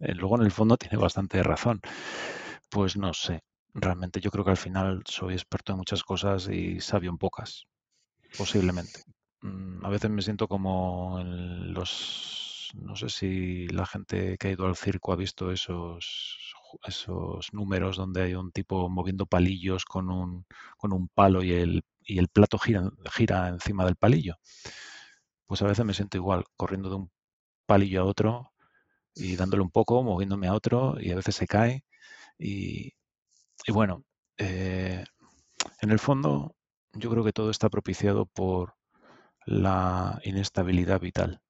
[0.00, 1.80] eh, luego en el fondo tiene bastante razón.
[2.72, 3.40] Pues no sé.
[3.74, 7.66] Realmente yo creo que al final soy experto en muchas cosas y sabio en pocas,
[8.38, 9.02] posiblemente.
[9.42, 12.70] Mm, a veces me siento como en los...
[12.74, 16.54] No sé si la gente que ha ido al circo ha visto esos
[16.84, 20.46] esos números donde hay un tipo moviendo palillos con un,
[20.78, 24.36] con un palo y el, y el plato gira, gira encima del palillo.
[25.46, 27.10] Pues a veces me siento igual, corriendo de un
[27.66, 28.52] palillo a otro
[29.14, 31.84] y dándole un poco, moviéndome a otro y a veces se cae.
[32.42, 32.92] Y,
[33.66, 34.04] y bueno,
[34.38, 35.04] eh,
[35.82, 36.56] en el fondo
[36.94, 38.74] yo creo que todo está propiciado por
[39.46, 41.40] la inestabilidad vital.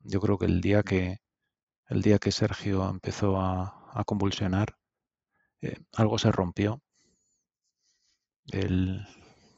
[0.00, 1.18] Yo creo que el día que
[1.88, 4.76] el día que Sergio empezó a, a convulsionar,
[5.62, 6.82] eh, algo se rompió.
[8.52, 9.06] El,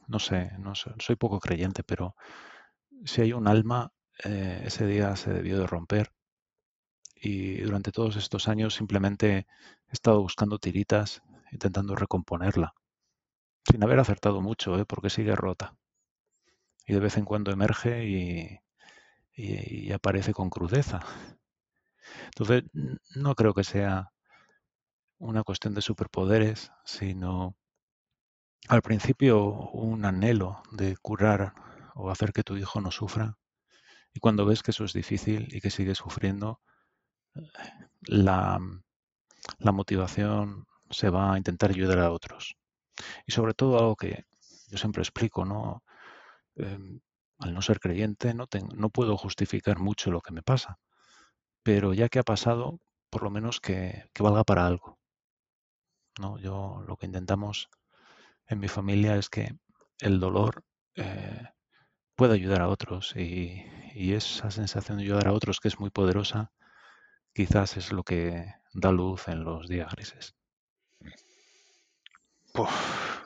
[0.07, 2.15] no sé, no soy poco creyente, pero
[3.05, 3.91] si hay un alma,
[4.25, 6.11] eh, ese día se debió de romper.
[7.25, 9.47] Y durante todos estos años simplemente
[9.87, 12.73] he estado buscando tiritas, intentando recomponerla,
[13.63, 14.85] sin haber acertado mucho, ¿eh?
[14.85, 15.73] porque sigue rota.
[16.85, 18.59] Y de vez en cuando emerge y,
[19.37, 20.99] y aparece con crudeza.
[22.25, 22.65] Entonces,
[23.15, 24.11] no creo que sea
[25.17, 27.55] una cuestión de superpoderes, sino
[28.67, 31.53] al principio un anhelo de curar
[31.95, 33.37] o hacer que tu hijo no sufra.
[34.13, 36.59] Y cuando ves que eso es difícil y que sigue sufriendo,
[38.01, 38.59] la,
[39.59, 42.55] motivación se va a intentar ayudar a otros.
[43.25, 44.25] Y sobre todo algo que
[44.67, 45.83] yo siempre explico, ¿no?
[46.55, 46.99] Em,
[47.39, 50.79] al no ser creyente no, no puedo justificar mucho lo que me pasa,
[51.63, 54.99] pero ya que ha pasado, por lo menos que, que valga para algo.
[56.19, 56.37] ¿no?
[56.37, 57.69] Yo lo que intentamos
[58.47, 59.55] en mi familia es que
[59.99, 60.63] el dolor
[60.95, 61.43] eh,
[62.15, 65.89] puedo ayudar a otros y, y esa sensación de ayudar a otros que es muy
[65.89, 66.51] poderosa,
[67.33, 70.35] quizás es lo que da luz en los días grises.
[72.53, 72.75] Puf,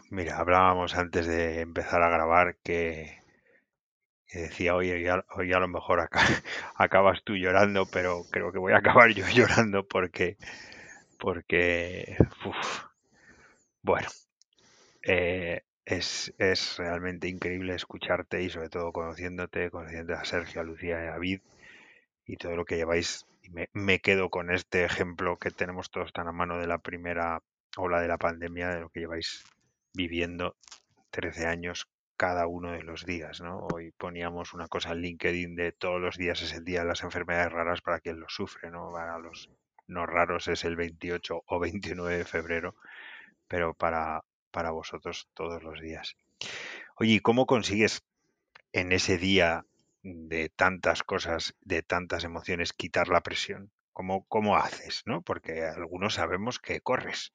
[0.09, 3.19] mira, hablábamos antes de empezar a grabar que,
[4.33, 4.93] decía, oye,
[5.35, 6.19] hoy a lo mejor acá-
[6.75, 10.37] acabas tú llorando, pero creo que voy a acabar yo llorando porque,
[11.19, 12.17] porque,
[13.81, 14.07] bueno,
[15.03, 21.03] eh, es, es realmente increíble escucharte y sobre todo conociéndote, conociendo a Sergio, a Lucía
[21.03, 21.41] y a David
[22.27, 23.26] y todo lo que lleváis.
[23.73, 27.41] Me, quedo con este ejemplo que tenemos todos tan a mano de la primera
[27.77, 29.45] ola de la pandemia, de lo que lleváis
[29.93, 30.55] viviendo
[31.11, 33.67] 13 años cada uno de los días, ¿no?
[33.71, 37.03] Hoy poníamos una cosa en LinkedIn de todos los días es el día de las
[37.03, 38.91] enfermedades raras para quien lo sufre, ¿no?
[38.91, 39.49] Para los
[39.87, 42.75] no raros es el 28 o 29 de febrero,
[43.47, 46.17] pero para, para vosotros todos los días.
[46.95, 48.03] Oye, ¿y cómo consigues
[48.73, 49.65] en ese día
[50.07, 53.71] de tantas cosas, de tantas emociones, quitar la presión?
[53.93, 55.01] ¿Cómo, cómo haces?
[55.05, 55.21] ¿no?
[55.23, 57.33] Porque algunos sabemos que corres,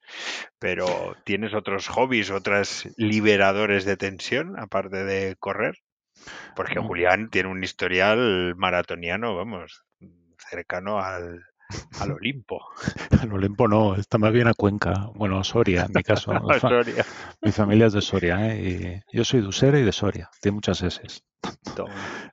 [0.59, 5.75] pero ¿tienes otros hobbies, otros liberadores de tensión aparte de correr?
[6.55, 9.83] Porque No, Julián tiene un historial maratoniano, vamos,
[10.37, 11.43] cercano al,
[11.99, 12.61] al Olimpo,
[13.23, 16.31] el Olimpo no, está más bien a Cuenca, bueno, a Soria en mi caso.
[16.49, 17.05] A Soria.
[17.41, 19.03] mi familia es de Soria, ¿eh?
[19.11, 21.01] Y yo soy de Usera y de Soria, tiene muchas S.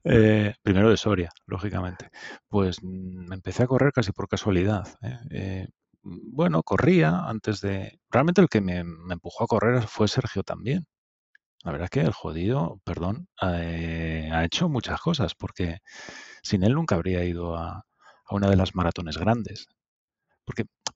[0.05, 2.11] Eh, primero de Soria, lógicamente.
[2.49, 4.87] Pues mm, empecé a correr casi por casualidad.
[5.03, 5.19] ¿eh?
[5.31, 5.69] Eh,
[6.03, 7.99] bueno, corría antes de...
[8.09, 10.87] Realmente el que me, me empujó a correr fue Sergio también.
[11.65, 15.81] La verdad es que el jodido, perdón, ha hecho muchas cosas, porque
[16.43, 17.85] sin él nunca habría ido a,
[18.31, 19.69] a una de las maratones grandes.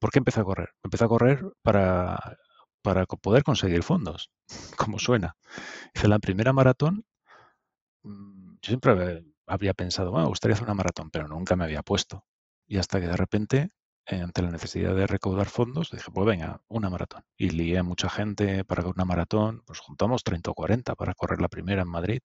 [0.01, 0.71] ¿Por qué empecé a correr?
[0.83, 2.19] Empecé a correr para,
[2.83, 4.31] para poder conseguir fondos,
[4.79, 5.37] como suena.
[5.95, 7.05] Hice la primera maratón
[8.03, 11.83] Mm, Yo siempre habría pensado, bueno, me gustaría hacer una maratón, pero nunca me había
[11.83, 12.25] puesto.
[12.67, 13.71] Y hasta que de repente,
[14.07, 17.25] ante la necesidad de recaudar fondos, dije, pues venga, una maratón.
[17.37, 21.41] Y lié a mucha gente para una maratón, pues juntamos 30 o 40 para correr
[21.41, 22.21] la primera en Madrid.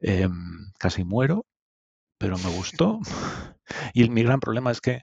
[0.00, 1.46] Em, casi muero,
[2.24, 3.00] pero me gustó.
[3.94, 5.02] Y mi gran problema es que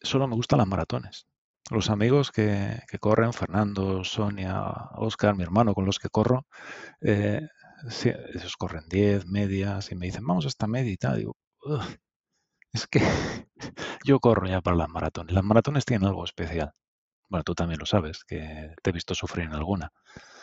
[0.00, 1.26] solo me gustan las maratones.
[1.70, 6.46] Los amigos que, corren, Fernando, Sonia, Oscar, mi hermano con los que corro,
[7.00, 7.46] eh,
[7.88, 11.18] esos corren 10, medias, y me dicen, vamos a esta media y tal.
[11.18, 11.82] Digo, "Ugh,
[12.72, 13.00] es que
[14.04, 15.34] yo corro ya para las maratones.
[15.34, 16.72] Las maratones tienen algo especial.
[17.28, 19.92] Bueno, tú también lo sabes, que te he visto sufrir en alguna.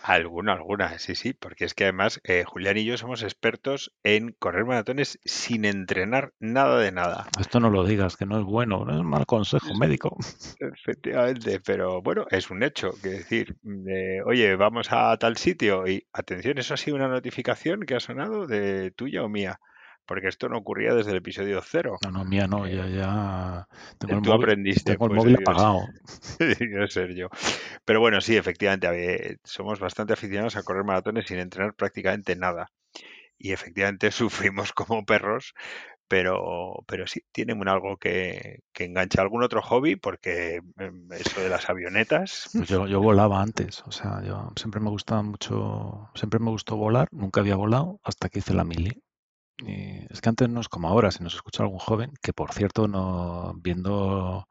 [0.05, 4.33] Alguna, alguna, sí, sí, porque es que además eh, Julián y yo somos expertos en
[4.37, 7.29] correr maratones sin entrenar nada de nada.
[7.39, 10.17] Esto no lo digas, que no es bueno, no es un mal consejo médico.
[10.59, 16.05] Efectivamente, pero bueno, es un hecho, que decir, de, oye, vamos a tal sitio y
[16.11, 19.61] atención, eso ha sido una notificación que ha sonado de tuya o mía,
[20.05, 21.97] porque esto no ocurría desde el episodio cero.
[22.03, 25.17] No, no, mía no, Eh, ya, ya tengo el tú móvil, aprendiste, tengo el pues
[25.17, 25.87] móvil apagado.
[26.39, 27.29] debió ser yo.
[27.85, 32.67] Pero bueno, sí, efectivamente, ver, somos bastante aficionados a correr maratones sin entrenar prácticamente nada.
[33.37, 34.11] Y efectivamente
[34.51, 35.53] sufrimos como perros,
[36.07, 39.21] pero, pero sí, tienen un algo que, que engancha.
[39.21, 39.95] ¿Algún otro hobby?
[39.95, 44.79] Porque em, eso de las avionetas, Pues yo, yo volaba antes, o sea, yo siempre
[44.79, 49.03] me gustaba mucho, siempre me gustó volar, nunca había volado hasta que hice la mili.
[49.59, 52.51] Y es que antes no es como ahora, si nos escucha algún joven, que por
[52.53, 54.47] cierto, no viendo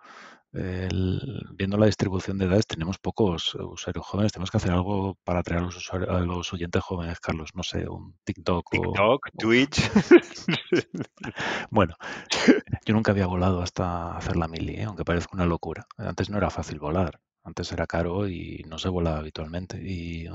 [0.52, 5.40] el- viendo la distribución de edades, tenemos pocos usuarios jóvenes, tenemos que hacer algo para
[5.40, 8.70] atraer a los usuarios, a los oyentes jóvenes, Carlos, no sé, un TikTok o...
[8.70, 9.80] TikTok, o- Twitch.
[11.70, 11.94] Bueno,
[12.84, 14.84] yo nunca había volado hasta hacer la mili, ¿eh?
[14.84, 15.86] aunque parezca una locura.
[15.96, 19.78] Antes no era fácil volar, antes era caro y no se volaba habitualmente.
[19.82, 20.28] Y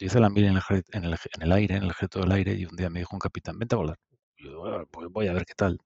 [0.00, 2.54] hice la mili en el, en el, en el aire, en el ejército del aire,
[2.54, 3.98] y un día me dijo un capitán, vente a volar.
[4.38, 5.78] Y yo, "Ah, pues voy a ver qué tal.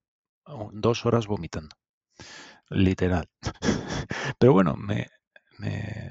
[0.47, 1.77] Oh, Dos horas vomitando,
[2.71, 3.27] literal.
[4.39, 5.09] Pero bueno, me,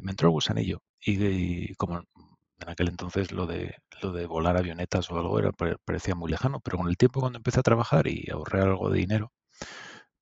[0.09, 0.81] entró el gusanillo.
[1.01, 1.23] Y,
[1.71, 5.77] y como en aquel entonces lo de, lo de volar avionetas o algo era, pare-
[5.85, 8.99] parecía muy lejano, pero con el tiempo cuando empecé a trabajar y ahorré algo de
[8.99, 9.31] dinero,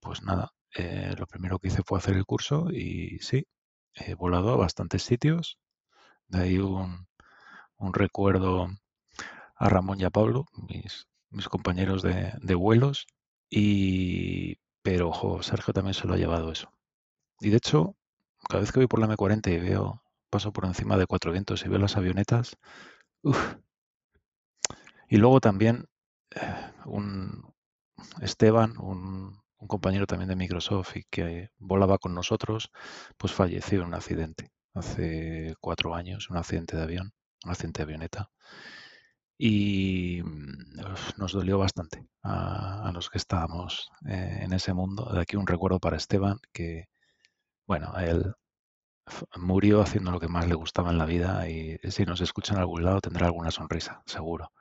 [0.02, 3.46] pues nada, eh, lo primero que hice fue hacer el curso y sí,
[4.00, 5.60] he volado a bastantes sitios.
[6.28, 7.08] De ahí un,
[7.78, 8.68] un recuerdo
[9.56, 13.08] a Ramón y a Pablo, mis, mis compañeros de, de vuelos.
[13.50, 16.72] Y, pero ojo, Sergio también se lo ha llevado eso.
[17.39, 17.95] Y de hecho,
[18.50, 21.66] cada vez que voy por la M40 y veo, paso por encima de Cuatro Vientos
[21.66, 22.58] y veo las avionetas.
[25.10, 25.86] Y luego también
[26.36, 27.54] eh, un
[28.22, 32.72] Esteban, un, un compañero también de Microsoft y que volaba con nosotros,
[33.18, 37.14] pues falleció en un accidente hace cuatro años, un accidente de avión,
[37.45, 38.30] un accidente de avioneta.
[39.38, 40.76] y mm,
[41.18, 45.05] nos dolió bastante a, los que estábamos eh, en ese mundo.
[45.14, 46.89] De aquí un recuerdo para Esteban, que,
[47.68, 48.36] bueno, él
[49.38, 52.60] murió haciendo lo que más le gustaba en la vida y si nos escucha en
[52.60, 54.51] algún lado tendrá alguna sonrisa, seguro.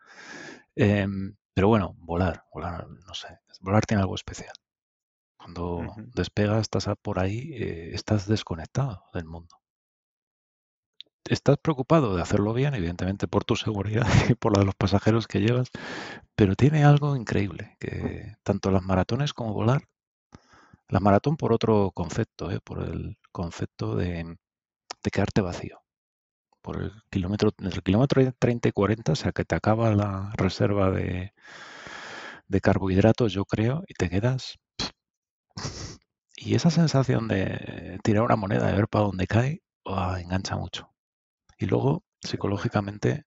[0.76, 4.52] Em, pero bueno, volar, volar, no sé, volar tiene algo especial.
[5.46, 9.56] Cuando despegas, estás por ahí, eh, estás desconectado del mundo
[11.28, 15.26] estás preocupado de hacerlo bien, evidentemente por tu seguridad y por la de los pasajeros
[15.26, 15.70] que llevas,
[16.34, 19.88] pero tiene algo increíble, que tanto las maratones como volar,
[20.88, 22.60] la maratón por otro concepto, ¿eh?
[22.62, 24.36] por el concepto de,
[25.12, 25.82] quedarte vacío.
[26.62, 30.32] Por el kilómetro, entre el kilómetro 30 y 40, o sea que te acaba la
[30.36, 31.32] reserva de,
[32.48, 34.58] de carbohidratos, yo creo, y te quedas.
[36.36, 39.62] Y esa sensación de tirar una moneda, de ver para dónde cae,
[40.18, 40.92] engancha mucho.
[41.58, 43.24] Y luego, psicológicamente,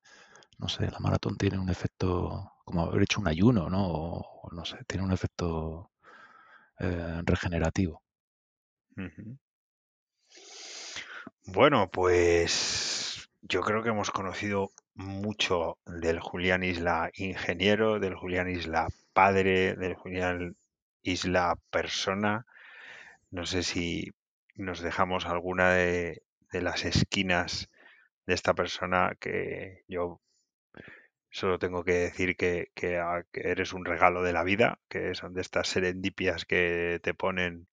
[0.57, 3.88] no sé, la maratón tiene un efecto como haber hecho un ayuno, ¿no?
[3.88, 5.91] O, no sé, tiene un efecto
[6.80, 8.03] eh, regenerativo.
[11.45, 18.88] Bueno, pues yo creo que hemos conocido mucho del Julián Isla ingeniero, del Julián Isla
[19.13, 20.55] padre, del Julián
[21.04, 22.45] Isla persona.
[23.32, 24.12] No sé si
[24.56, 27.70] nos dejamos alguna de, de las esquinas
[28.26, 30.22] de esta persona que yo
[31.32, 32.70] solo tengo que decir que,
[33.00, 37.14] ah, que, eres un regalo de la vida, que son de estas serendipias que te
[37.14, 37.68] ponen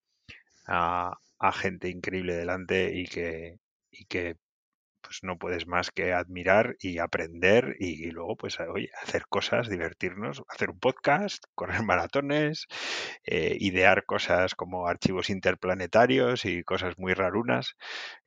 [0.66, 1.18] a,
[1.54, 3.58] gente increíble delante y que
[5.06, 10.42] pues no puedes más que admirar y aprender y, luego pues oye, hacer cosas, divertirnos,
[10.48, 12.66] hacer un podcast, correr maratones,
[13.24, 17.76] eh, idear cosas como archivos interplanetarios y cosas muy rarunas,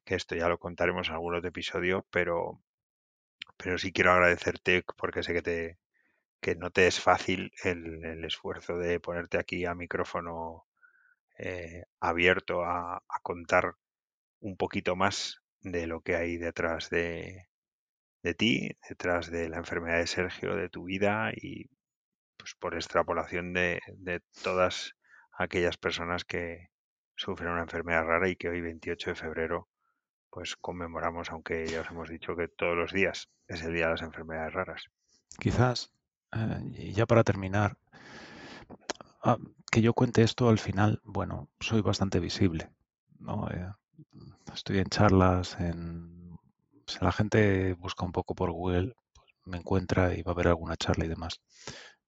[0.06, 2.62] que esto ya lo contaremos en algún otro episodio, pero,
[3.58, 5.80] pero sí quiero agradecerte porque sé que te
[6.42, 10.66] que no te es fácil el, esfuerzo de ponerte aquí a micrófono
[11.38, 13.76] eh, abierto a, contar
[14.42, 17.50] un poquito más de lo que hay detrás de,
[18.24, 21.70] de ti, detrás de la enfermedad de Sergio, de tu vida y
[22.38, 24.96] pues por extrapolación de, de todas
[25.38, 26.70] aquellas personas que
[27.16, 29.70] sufren una enfermedad rara y que hoy 28 de febrero
[30.30, 33.92] pues conmemoramos, aunque ya os hemos dicho que todos los días es el Día de
[33.92, 34.84] las Enfermedades Raras.
[35.40, 35.92] Quizás,
[36.34, 37.78] eh, ya para terminar,
[39.24, 39.38] ah,
[39.72, 42.70] que yo cuente esto al final, bueno, soy bastante visible.
[43.20, 43.50] ¿no?
[43.50, 43.72] Eh,
[44.54, 46.38] estoy en charlas, en,
[47.02, 50.76] la gente busca un poco por Google, pues me encuentra y va a ver alguna
[50.78, 51.42] charla y demás.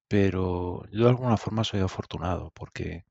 [0.07, 3.05] Pero yo de alguna forma soy afortunado porque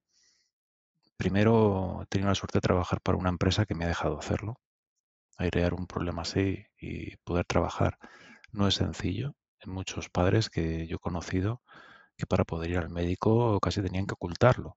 [1.16, 4.60] primero he tenido la suerte de trabajar para una empresa que me ha dejado hacerlo
[5.40, 7.98] airear un problema así y poder trabajar
[8.52, 9.34] no es sencillo.
[9.60, 11.62] Hay muchos padres que yo he conocido
[12.16, 14.76] que para poder ir al médico casi tenían que ocultarlo,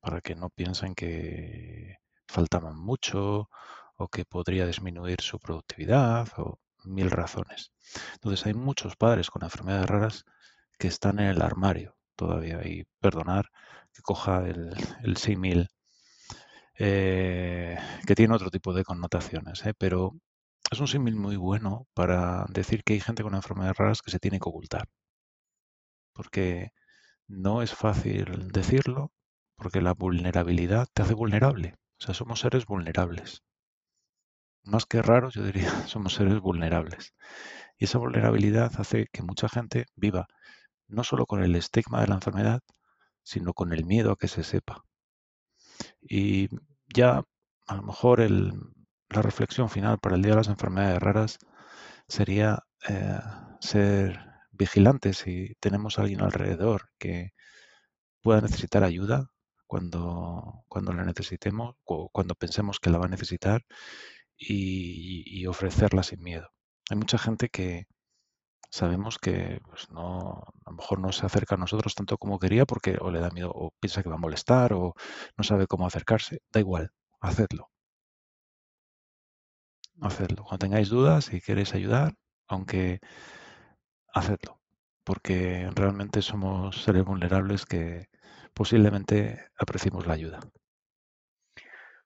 [0.00, 1.96] para que no piensen que
[2.28, 3.48] faltaban mucho
[3.96, 7.72] o que podría disminuir su productividad o mil razones.
[8.14, 10.24] Entonces hay muchos padres con enfermedades raras
[10.78, 13.50] que están en el armario todavía y perdonar
[13.92, 15.68] que coja el, símil
[16.78, 19.74] eh, que tiene otro tipo de connotaciones, ¿eh?
[19.78, 20.12] pero
[20.70, 24.18] es un símil muy bueno para decir que hay gente con enfermedades raras que se
[24.18, 24.88] tiene que ocultar.
[26.12, 26.72] Porque
[27.28, 29.12] no es fácil decirlo,
[29.56, 31.74] porque la vulnerabilidad te hace vulnerable.
[31.98, 33.42] O sea, somos seres vulnerables.
[34.64, 37.14] Más que raros, yo diría, somos seres vulnerables.
[37.78, 40.26] Y esa vulnerabilidad hace que mucha gente viva
[40.88, 42.60] no solo con el estigma de la enfermedad,
[43.22, 44.84] sino con el miedo a que se sepa.
[46.00, 46.48] Y
[46.94, 47.22] ya
[47.66, 51.38] a lo mejor la reflexión final para el Día de las Enfermedades Raras
[52.08, 53.20] sería eh,
[53.60, 54.20] ser
[54.52, 57.32] vigilantes si tenemos a alguien alrededor que
[58.22, 59.28] pueda necesitar ayuda
[59.66, 63.62] cuando, cuando la necesitemos o cuando pensemos que la va a necesitar
[64.38, 66.48] y ofrecerla sin miedo.
[66.90, 67.86] Hay mucha gente que,
[68.70, 72.66] sabemos que pues, no, a lo mejor no se acerca a nosotros tanto como quería
[72.66, 74.94] porque o le da miedo o piensa que va a molestar o
[75.36, 76.40] no sabe cómo acercarse.
[76.52, 76.90] Da igual,
[77.20, 77.70] hacedlo.
[80.00, 80.44] Hacedlo.
[80.44, 82.14] Cuando tengáis dudas y queréis ayudar,
[82.48, 83.00] aunque
[84.14, 84.60] hacedlo.
[85.04, 88.08] Porque realmente somos seres vulnerables que
[88.56, 90.40] posiblemente apreciemos la ayuda.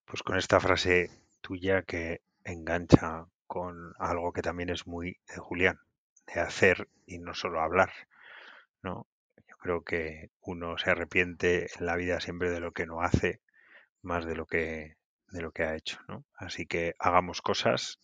[0.04, 1.08] Pues con esta frase
[1.40, 5.78] tuya que engancha con algo que también es muy de Julián,
[6.26, 7.92] de hacer y no solo hablar,
[8.82, 9.06] ¿no?
[9.48, 13.40] Yo creo que uno se arrepiente en la vida siempre de lo que no hace
[14.02, 14.96] más de lo que
[15.28, 16.24] de lo que ha hecho, ¿no?
[16.34, 18.00] Así que hagamos cosas,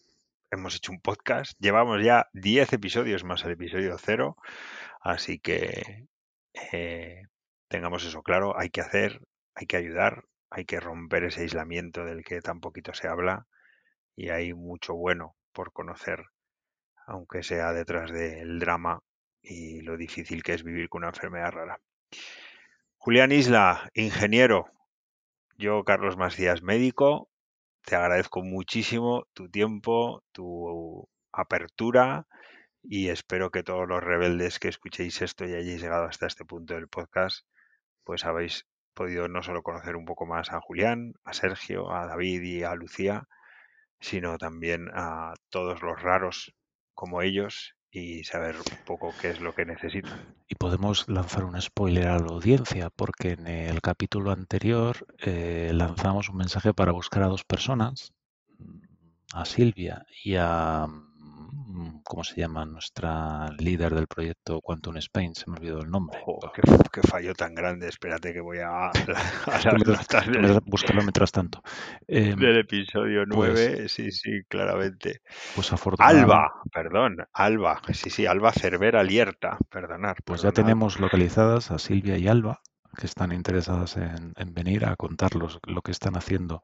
[0.53, 1.59] hemos hecho un podcast.
[1.59, 4.37] Llevamos ya 10 episodios más el episodio cero.
[5.01, 6.07] Así que
[6.73, 7.23] eh,
[7.69, 8.59] tengamos eso claro.
[8.59, 9.21] Hay que hacer,
[9.55, 13.47] hay que ayudar, hay que romper ese aislamiento del que tan poquito se habla.
[14.15, 16.25] Y hay mucho bueno por conocer,
[17.07, 19.01] aunque sea detrás del drama
[19.43, 21.81] y lo difícil que es vivir con una enfermedad rara.
[22.97, 24.67] Julián Isla, ingeniero.
[25.57, 27.29] Yo, Carlos Macías, médico.
[27.85, 32.27] Te agradezco muchísimo tu tiempo, tu apertura
[32.89, 36.75] y espero que todos los rebeldes que escuchéis esto y hayáis llegado hasta este punto
[36.75, 37.47] del podcast,
[38.07, 42.41] pues habéis podido no solo conocer un poco más a Julián, a Sergio, a David
[42.43, 43.25] y a Lucía,
[44.01, 46.55] sino también a todos los raros
[46.95, 50.37] como ellos y saber un poco qué es lo que necesitan.
[50.49, 56.29] Y podemos lanzar un spoiler a la audiencia, porque en el capítulo anterior eh, lanzamos
[56.29, 58.13] un mensaje para buscar a dos personas,
[59.35, 61.16] a Silvia y a Mm,
[62.05, 62.65] ¿cómo se llama?
[62.65, 66.19] Nuestra líder del proyecto Quantum Spain, se me olvidó el nombre.
[66.27, 68.87] Oh, qué, fallo tan grande, espérate que voy a,
[69.47, 71.63] a buscarlo mientras tanto.
[72.09, 75.21] Em, del episodio 9, pues sí, sí, claramente.
[75.55, 76.33] Pues afortunadamente.
[76.33, 80.17] Alba, perdón, Alba, sí, sí, Alba Cervera Lierta, perdonar.
[80.25, 82.61] Pues ya tenemos localizadas a Silvia y Alba,
[82.97, 86.63] que están interesadas en, venir a contarlos lo que están haciendo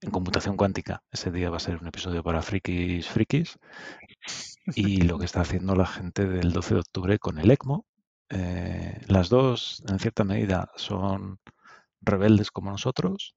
[0.00, 1.02] en computación cuántica.
[1.10, 3.58] Ese día va a ser un episodio para frikis frikis.
[4.74, 7.86] Y lo que está haciendo la gente del 12 de octubre con el ECMO.
[8.30, 11.38] Eh, las dos, en cierta medida, son
[12.00, 13.34] rebeldes como nosotros.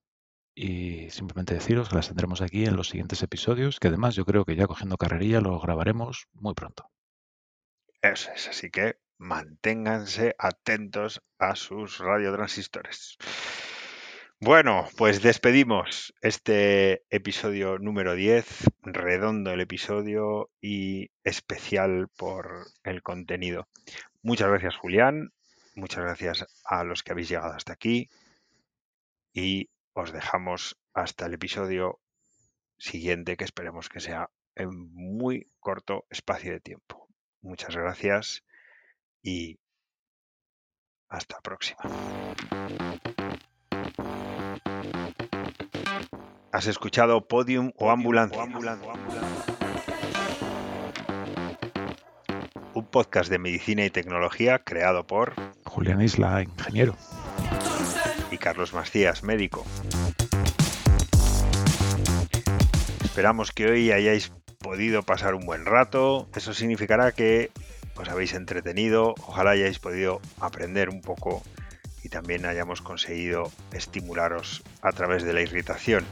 [0.56, 4.46] Y simplemente deciros que las tendremos aquí en los siguientes episodios, que además yo creo
[4.46, 6.92] que ya cogiendo carrerilla lo grabaremos muy pronto.
[8.02, 13.18] Eso es, así que manténganse atentos a sus radiotransistores.
[14.46, 18.46] Bueno, pues despedimos este episodio número 10,
[18.82, 23.70] redondo el episodio y especial por el contenido.
[24.22, 25.32] Muchas gracias Julián,
[25.76, 28.10] muchas gracias a los que habéis llegado hasta aquí
[29.32, 32.02] y os dejamos hasta el episodio
[32.78, 37.08] siguiente que esperemos que sea en muy corto espacio de tiempo.
[37.40, 38.44] Muchas gracias
[39.22, 39.58] y
[41.08, 41.80] hasta la próxima.
[46.54, 48.44] Has escuchado Podium o Ambulancia.
[52.76, 55.34] Un podcast de medicina y tecnología creado por
[55.66, 56.96] Julián Isla, ingeniero.
[58.30, 59.66] Y Carlos Macías, médico.
[63.04, 66.30] Esperamos que hoy hayáis podido pasar un buen rato.
[66.36, 67.50] Eso significará que
[67.96, 69.16] os habéis entretenido.
[69.26, 71.42] Ojalá hayáis podido aprender un poco
[72.04, 76.06] y también hayamos conseguido estimularos a través de la irritación.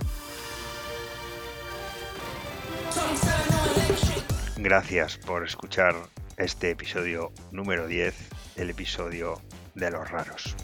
[4.58, 5.96] Gracias por escuchar
[6.38, 8.16] este episodio número 10,
[8.56, 9.42] el episodio
[9.76, 10.56] de los raros.